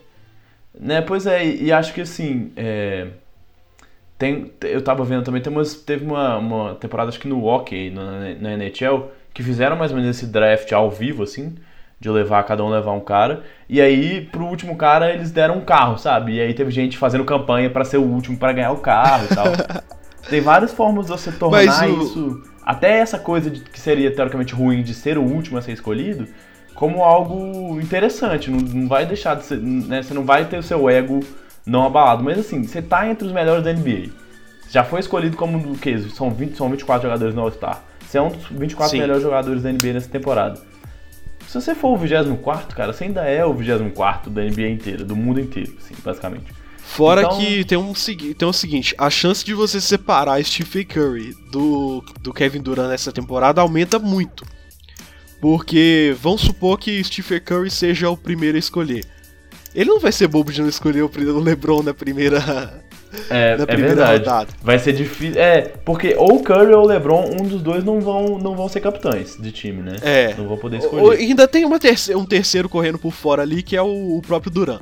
[0.78, 3.08] Né, pois é, e acho que assim, é,
[4.20, 7.88] tem, eu tava vendo também, tem umas, teve uma, uma temporada, acho que no hockey,
[7.88, 11.54] na, na NHL, que fizeram mais ou menos esse draft ao vivo, assim,
[11.98, 13.42] de levar, cada um levar um cara.
[13.66, 16.34] E aí, pro último cara, eles deram um carro, sabe?
[16.34, 19.34] E aí teve gente fazendo campanha para ser o último para ganhar o carro e
[19.34, 19.46] tal.
[20.28, 22.02] Tem várias formas de você tornar o...
[22.02, 22.42] isso.
[22.62, 26.28] Até essa coisa de, que seria teoricamente ruim de ser o último a ser escolhido,
[26.74, 28.50] como algo interessante.
[28.50, 29.58] Não, não vai deixar de ser.
[29.58, 30.02] Né?
[30.02, 31.20] Você não vai ter o seu ego
[31.70, 32.22] não abalado.
[32.22, 34.10] Mas assim, você tá entre os melhores da NBA.
[34.68, 35.76] Já foi escolhido como o?
[36.14, 37.82] São, 20, são 24 jogadores no All-Star.
[38.00, 38.98] Você é um dos 24 Sim.
[39.00, 40.60] melhores jogadores da NBA nessa temporada.
[41.46, 45.16] Se você for o 24, cara, você ainda é o 24 da NBA inteira, do
[45.16, 46.52] mundo inteiro, assim, basicamente.
[46.78, 47.38] Fora então...
[47.38, 52.32] que tem um, tem um seguinte, a chance de você separar Stephen Curry do, do
[52.32, 54.44] Kevin Durant nessa temporada aumenta muito.
[55.40, 59.04] Porque vamos supor que Stephen Curry seja o primeiro a escolher.
[59.74, 62.82] Ele não vai ser bobo de não escolher o LeBron na primeira
[63.28, 64.18] é, é verdade.
[64.18, 64.48] Rodada.
[64.62, 65.40] Vai ser difícil.
[65.40, 68.68] É, porque ou o Curry ou o LeBron, um dos dois não vão, não vão
[68.68, 69.96] ser capitães de time, né?
[70.02, 70.34] É.
[70.34, 71.18] Não vão poder escolher.
[71.18, 74.52] Ainda tem uma terce um terceiro correndo por fora ali, que é o, o próprio
[74.52, 74.80] Duran.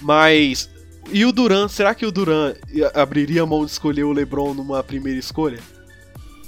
[0.00, 0.70] Mas.
[1.12, 2.52] E o Duran, será que o Duran
[2.92, 5.58] abriria a mão de escolher o LeBron numa primeira escolha?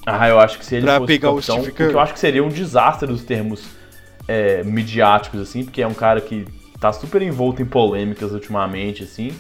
[0.05, 1.93] Ah, eu acho que se ele pra fosse pegar capitão, o Steve Curry.
[1.93, 3.63] eu acho que seria um desastre dos termos
[4.27, 6.45] é, midiáticos, assim, porque é um cara que
[6.81, 9.33] tá super envolto em polêmicas ultimamente, assim.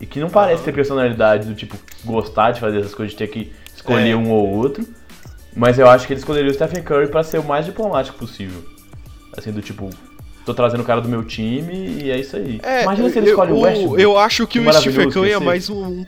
[0.00, 3.28] E que não parece ter personalidade do tipo gostar de fazer essas coisas, de ter
[3.28, 4.16] que escolher é.
[4.16, 4.84] um ou outro.
[5.54, 8.64] Mas eu acho que ele escolheria o Stephen Curry para ser o mais diplomático possível.
[9.36, 9.90] Assim, do tipo,
[10.44, 12.60] tô trazendo o cara do meu time e é isso aí.
[12.62, 14.02] É, Imagina se ele eu, escolhe o Westbrook.
[14.02, 16.04] Eu acho que, que o Stephen Curry é mais um,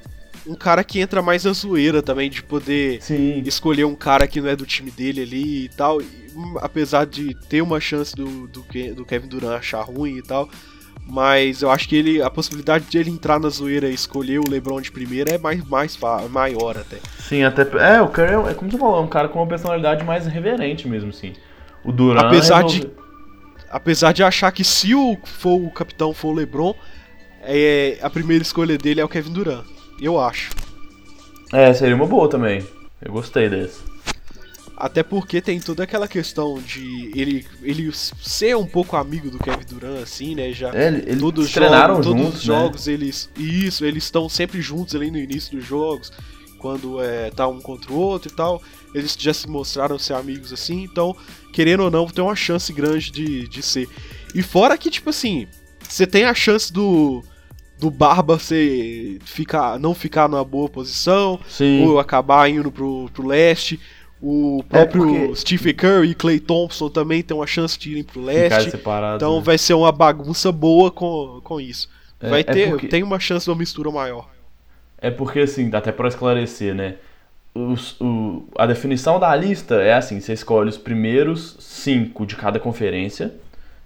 [0.46, 3.42] um cara que entra mais na zoeira também, de poder Sim.
[3.46, 6.00] escolher um cara que não é do time dele ali e tal.
[6.00, 6.06] E,
[6.60, 8.64] apesar de ter uma chance do, do,
[8.94, 10.48] do Kevin Durant achar ruim e tal
[11.06, 14.48] mas eu acho que ele a possibilidade de ele entrar na zoeira e escolher o
[14.48, 15.98] LeBron de primeira é mais, mais
[16.30, 16.98] maior até.
[17.18, 20.04] Sim, até é, o Curry é como você falou, é um cara com uma personalidade
[20.04, 21.34] mais reverente mesmo, sim.
[21.84, 22.80] O Durant apesar resolve...
[22.80, 22.90] de
[23.70, 26.74] apesar de achar que se o, for o capitão for o LeBron,
[27.42, 29.64] é, a primeira escolha dele é o Kevin Durant.
[30.00, 30.50] Eu acho.
[31.52, 32.64] É, seria uma boa também.
[33.02, 33.80] Eu gostei desse.
[34.76, 39.64] Até porque tem toda aquela questão de ele, ele ser um pouco amigo do Kevin
[39.66, 40.52] Durant, assim, né?
[40.52, 42.54] Já é, ele, todos treinaram juntos, todos os né?
[42.54, 43.30] jogos, eles.
[43.36, 46.12] Isso, eles estão sempre juntos ali no início dos jogos,
[46.58, 48.60] quando é, tá um contra o outro e tal.
[48.92, 51.16] Eles já se mostraram ser amigos assim, então,
[51.52, 53.88] querendo ou não, tem uma chance grande de, de ser.
[54.34, 55.46] E fora que, tipo assim,
[55.88, 57.22] você tem a chance do.
[57.76, 61.84] Do Barba ser, ficar, não ficar numa boa posição, Sim.
[61.84, 63.80] ou acabar indo pro, pro leste.
[64.26, 68.02] O próprio É porque- Stephen Curry e Clay Thompson também tem uma chance de irem
[68.02, 68.70] pro leste.
[68.70, 69.16] separado.
[69.16, 69.42] Então né?
[69.44, 71.90] vai ser uma bagunça boa com, com isso.
[72.20, 74.30] É- Vai é ter, porque- tem uma chance de uma mistura maior.
[74.96, 76.94] É porque, assim, dá até pra esclarecer, né?
[77.54, 82.58] Os- o- a definição da lista é assim: você escolhe os primeiros cinco de cada
[82.58, 83.30] conferência,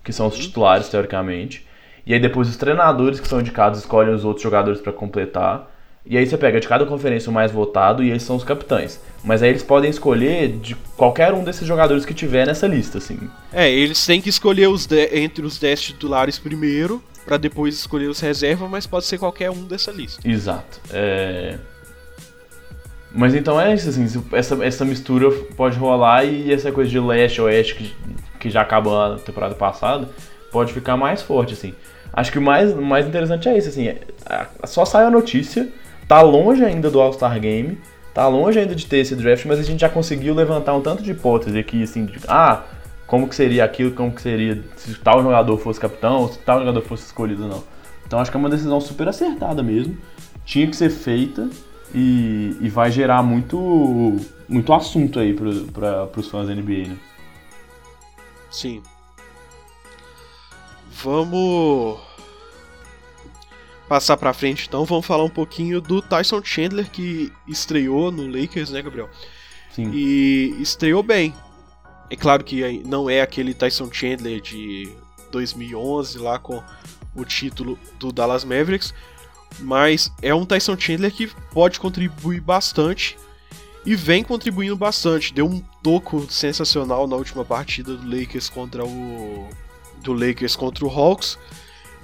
[0.05, 1.67] que são os titulares, teoricamente.
[2.07, 5.69] E aí depois os treinadores que são indicados escolhem os outros jogadores pra completar.
[6.11, 8.99] E aí você pega de cada conferência o mais votado e eles são os capitães.
[9.23, 13.19] Mas aí eles podem escolher de qualquer um desses jogadores que tiver nessa lista, assim.
[13.53, 18.07] É, eles têm que escolher os de- entre os 10 titulares primeiro, pra depois escolher
[18.09, 20.27] os reservas, mas pode ser qualquer um dessa lista.
[20.27, 20.81] Exato.
[20.91, 21.59] É...
[23.13, 27.41] Mas então é isso, assim, essa, essa mistura pode rolar e essa coisa de leste
[27.41, 27.95] oeste que,
[28.39, 30.09] que já acabou na temporada passada
[30.53, 31.75] pode ficar mais forte, assim.
[32.13, 34.01] Acho que o mais, mais interessante é isso, assim, é-
[34.65, 35.69] só saiu a notícia,
[36.09, 37.79] tá longe ainda do All-Star Game,
[38.15, 41.03] tá longe ainda de ter esse draft, mas a gente já conseguiu levantar um tanto
[41.03, 42.65] de hipótese aqui, assim, de, ah,
[43.07, 46.83] como que seria aquilo, como que seria se tal jogador fosse capitão, se tal jogador
[46.83, 47.63] fosse escolhido não.
[48.07, 49.97] Então acho que é uma decisão super acertada mesmo.
[50.45, 51.49] Tinha que ser feita
[51.95, 54.17] e, e vai gerar muito,
[54.49, 56.97] muito assunto aí para os fãs da NBA, né?
[58.51, 58.83] Sim.
[61.03, 62.08] Vamos
[63.89, 68.71] passar pra frente então, vamos falar um pouquinho do Tyson Chandler que estreou no Lakers,
[68.71, 69.09] né, Gabriel?
[69.75, 69.91] Sim.
[69.93, 71.35] E estreou bem.
[72.11, 74.91] É claro que não é aquele Tyson Chandler de
[75.31, 76.63] 2011 lá com
[77.15, 78.95] o título do Dallas Mavericks,
[79.61, 83.17] mas é um Tyson Chandler que pode contribuir bastante
[83.85, 85.33] e vem contribuindo bastante.
[85.33, 89.49] Deu um toco sensacional na última partida do Lakers contra o
[90.03, 91.39] do Lakers contra o Hawks.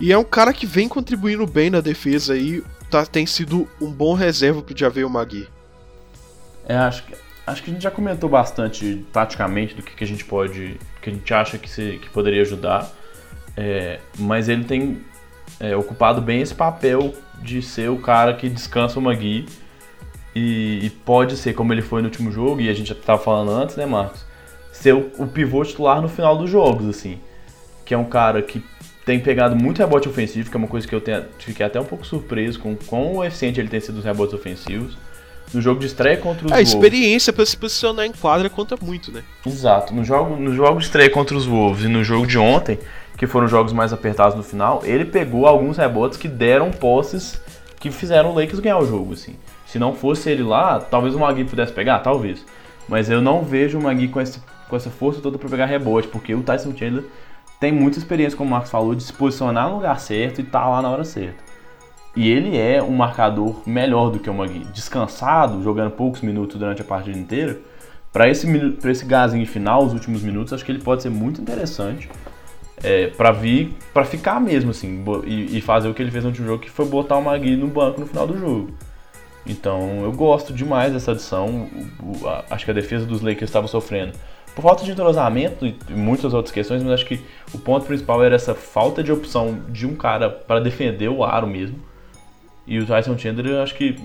[0.01, 3.91] E é um cara que vem contribuindo bem na defesa aí, tá, tem sido um
[3.91, 5.49] bom reserva pro Javel Magui.
[6.67, 7.15] É, acho que,
[7.47, 10.79] acho que a gente já comentou bastante taticamente do que, que a gente pode.
[11.01, 12.91] que a gente acha que, se, que poderia ajudar.
[13.57, 15.01] É, mas ele tem
[15.61, 19.47] é, ocupado bem esse papel de ser o cara que descansa o Magui.
[20.35, 23.23] E, e pode ser, como ele foi no último jogo, e a gente já estava
[23.23, 24.25] falando antes, né, Marcos?
[24.73, 27.21] Ser o, o pivô titular no final dos jogos, assim.
[27.85, 28.61] Que é um cara que
[29.05, 31.85] tem pegado muito rebote ofensivo, que é uma coisa que eu tenho, fiquei até um
[31.85, 34.97] pouco surpreso com quão eficiente ele tem sido os rebotes ofensivos.
[35.53, 36.73] No jogo de estreia contra os A Wolves.
[36.73, 39.23] experiência pra se posicionar em quadra conta muito, né?
[39.47, 39.95] Exato.
[39.95, 42.79] No jogo, no jogo de estreia contra os Wolves e no jogo de ontem,
[43.17, 47.41] que foram jogos mais apertados no final, ele pegou alguns rebotes que deram posses
[47.79, 49.37] que fizeram o Lakers ganhar o jogo, assim.
[49.67, 52.45] Se não fosse ele lá, talvez o Magui pudesse pegar, talvez.
[52.89, 56.09] Mas eu não vejo o Magui com, esse, com essa força toda para pegar rebote,
[56.09, 57.05] porque o Tyson Chandler
[57.61, 60.67] tem muita experiência, como o Marcos falou, de se posicionar no lugar certo e tá
[60.69, 61.43] lá na hora certa.
[62.17, 64.61] E ele é um marcador melhor do que o Magui.
[64.73, 67.59] Descansado, jogando poucos minutos durante a partida inteira,
[68.13, 68.47] para esse,
[68.81, 72.09] pra esse gazinho final, os últimos minutos, acho que ele pode ser muito interessante
[72.83, 76.31] é, para vir, para ficar mesmo, assim, e, e fazer o que ele fez no
[76.31, 78.71] último jogo, que foi botar o Magui no banco no final do jogo.
[79.47, 81.69] Então eu gosto demais dessa adição.
[82.01, 84.13] O- o- a- acho que a defesa dos Lakers estava sofrendo
[84.55, 87.21] por falta de entrosamento e muitas outras questões, mas acho que
[87.53, 91.47] o ponto principal era essa falta de opção de um cara para defender o aro
[91.47, 91.79] mesmo.
[92.67, 93.97] E o Tyson Chandler acho que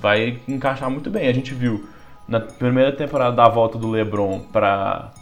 [0.00, 1.26] vai encaixar muito bem.
[1.28, 1.88] A gente viu
[2.28, 5.12] na primeira temporada da volta do LeBron para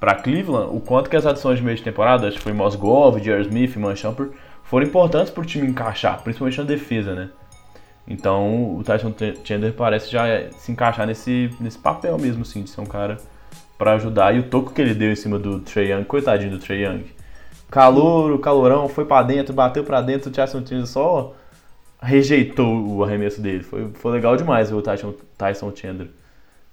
[0.00, 3.20] para Cleveland, o quanto que as adições de meio de temporada, acho que foi Mosgov,
[3.20, 3.42] J.R.
[3.42, 4.32] Smith, Man Shumpert,
[4.64, 7.30] foram importantes para o time encaixar, principalmente na defesa, né?
[8.08, 9.14] Então o Tyson
[9.44, 10.24] Chandler parece já
[10.56, 13.16] se encaixar nesse, nesse papel mesmo, assim, de ser um cara
[13.78, 14.34] para ajudar.
[14.34, 17.04] E o toco que ele deu em cima do Trey Young, coitadinho do Trey Young.
[17.70, 21.34] Calor, o calorão, foi para dentro, bateu para dentro, o Tyson Chandler só
[22.00, 23.62] rejeitou o arremesso dele.
[23.64, 26.08] Foi, foi legal demais ver o Tyson, Tyson Chandler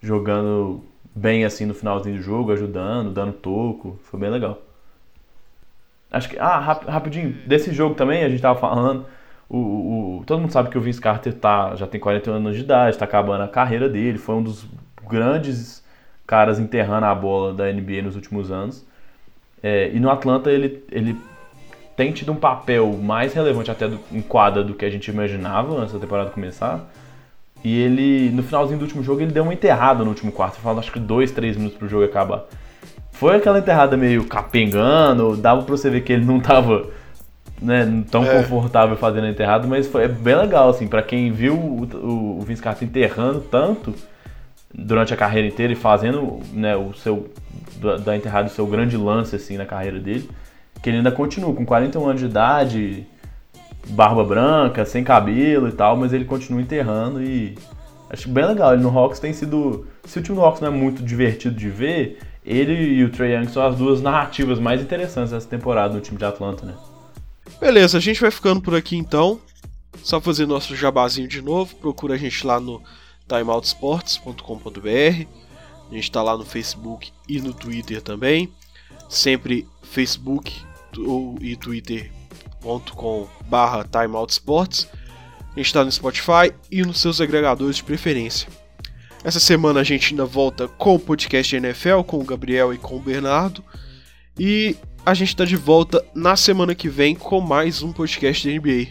[0.01, 0.83] jogando
[1.15, 3.99] bem assim no finalzinho do jogo, ajudando, dando toco.
[4.03, 4.59] Foi bem legal.
[6.11, 6.39] Acho que.
[6.39, 9.05] Ah, rap- rapidinho, desse jogo também, a gente tava falando.
[9.47, 12.61] O, o- todo mundo sabe que o Vince Carter tá, já tem 41 anos de
[12.63, 14.17] idade, tá acabando a carreira dele.
[14.17, 14.65] Foi um dos
[15.07, 15.83] grandes
[16.29, 18.85] caras enterrando a bola da NBA nos últimos anos.
[19.63, 21.17] É, e no Atlanta ele, ele
[21.97, 25.75] tem tido um papel mais relevante até do, em quadra do que a gente imaginava
[25.75, 26.87] antes da temporada começar.
[27.63, 30.59] E ele, no finalzinho do último jogo, ele deu uma enterrada no último quarto.
[30.59, 32.45] Falta acho que dois, três minutos pro jogo acabar.
[33.11, 36.89] Foi aquela enterrada meio capengando, dava pra você ver que ele não tava
[37.59, 38.37] né, tão é.
[38.37, 42.41] confortável fazendo a enterrada, mas foi bem legal, assim, para quem viu o, o, o
[42.41, 43.95] Vince Carter enterrando tanto
[44.73, 47.29] durante a carreira inteira e fazendo né, o seu
[47.79, 50.29] da, enterrada o seu grande lance assim na carreira dele,
[50.81, 53.07] que ele ainda continua com 41 anos de idade,
[53.89, 57.57] barba branca, sem cabelo e tal, mas ele continua enterrando e
[58.09, 58.73] acho bem legal.
[58.73, 61.69] Ele no Hawks tem sido, se o time do Hawks não é muito divertido de
[61.69, 66.01] ver, ele e o Trae Young são as duas narrativas mais interessantes dessa temporada no
[66.01, 66.73] time de Atlanta, né?
[67.59, 69.39] Beleza, a gente vai ficando por aqui então.
[70.03, 71.75] Só fazer nosso jabazinho de novo.
[71.75, 72.81] Procura a gente lá no
[73.29, 75.27] timeoutsports.com.br.
[75.89, 78.51] A gente está lá no Facebook e no Twitter também.
[79.07, 80.53] Sempre Facebook
[81.41, 84.87] e twitter.com barra timeoutsports.
[85.51, 88.47] A gente está no Spotify e nos seus agregadores de preferência.
[89.23, 92.95] Essa semana a gente ainda volta com o podcast NFL, com o Gabriel e com
[92.95, 93.63] o Bernardo.
[94.37, 98.53] E a gente está de volta na semana que vem com mais um podcast da
[98.53, 98.87] NBA.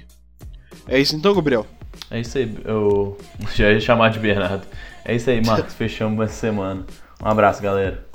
[0.87, 1.78] É isso então, Gabriel?
[2.11, 3.19] É isso aí, eu
[3.55, 4.67] já ia chamar de Bernardo.
[5.05, 5.75] É isso aí, Marcos.
[5.75, 6.87] Fechamos essa semana.
[7.23, 8.07] Um abraço, galera.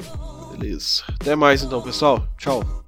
[0.57, 1.03] Beleza.
[1.19, 2.27] Até mais então, pessoal.
[2.37, 2.82] Tchau.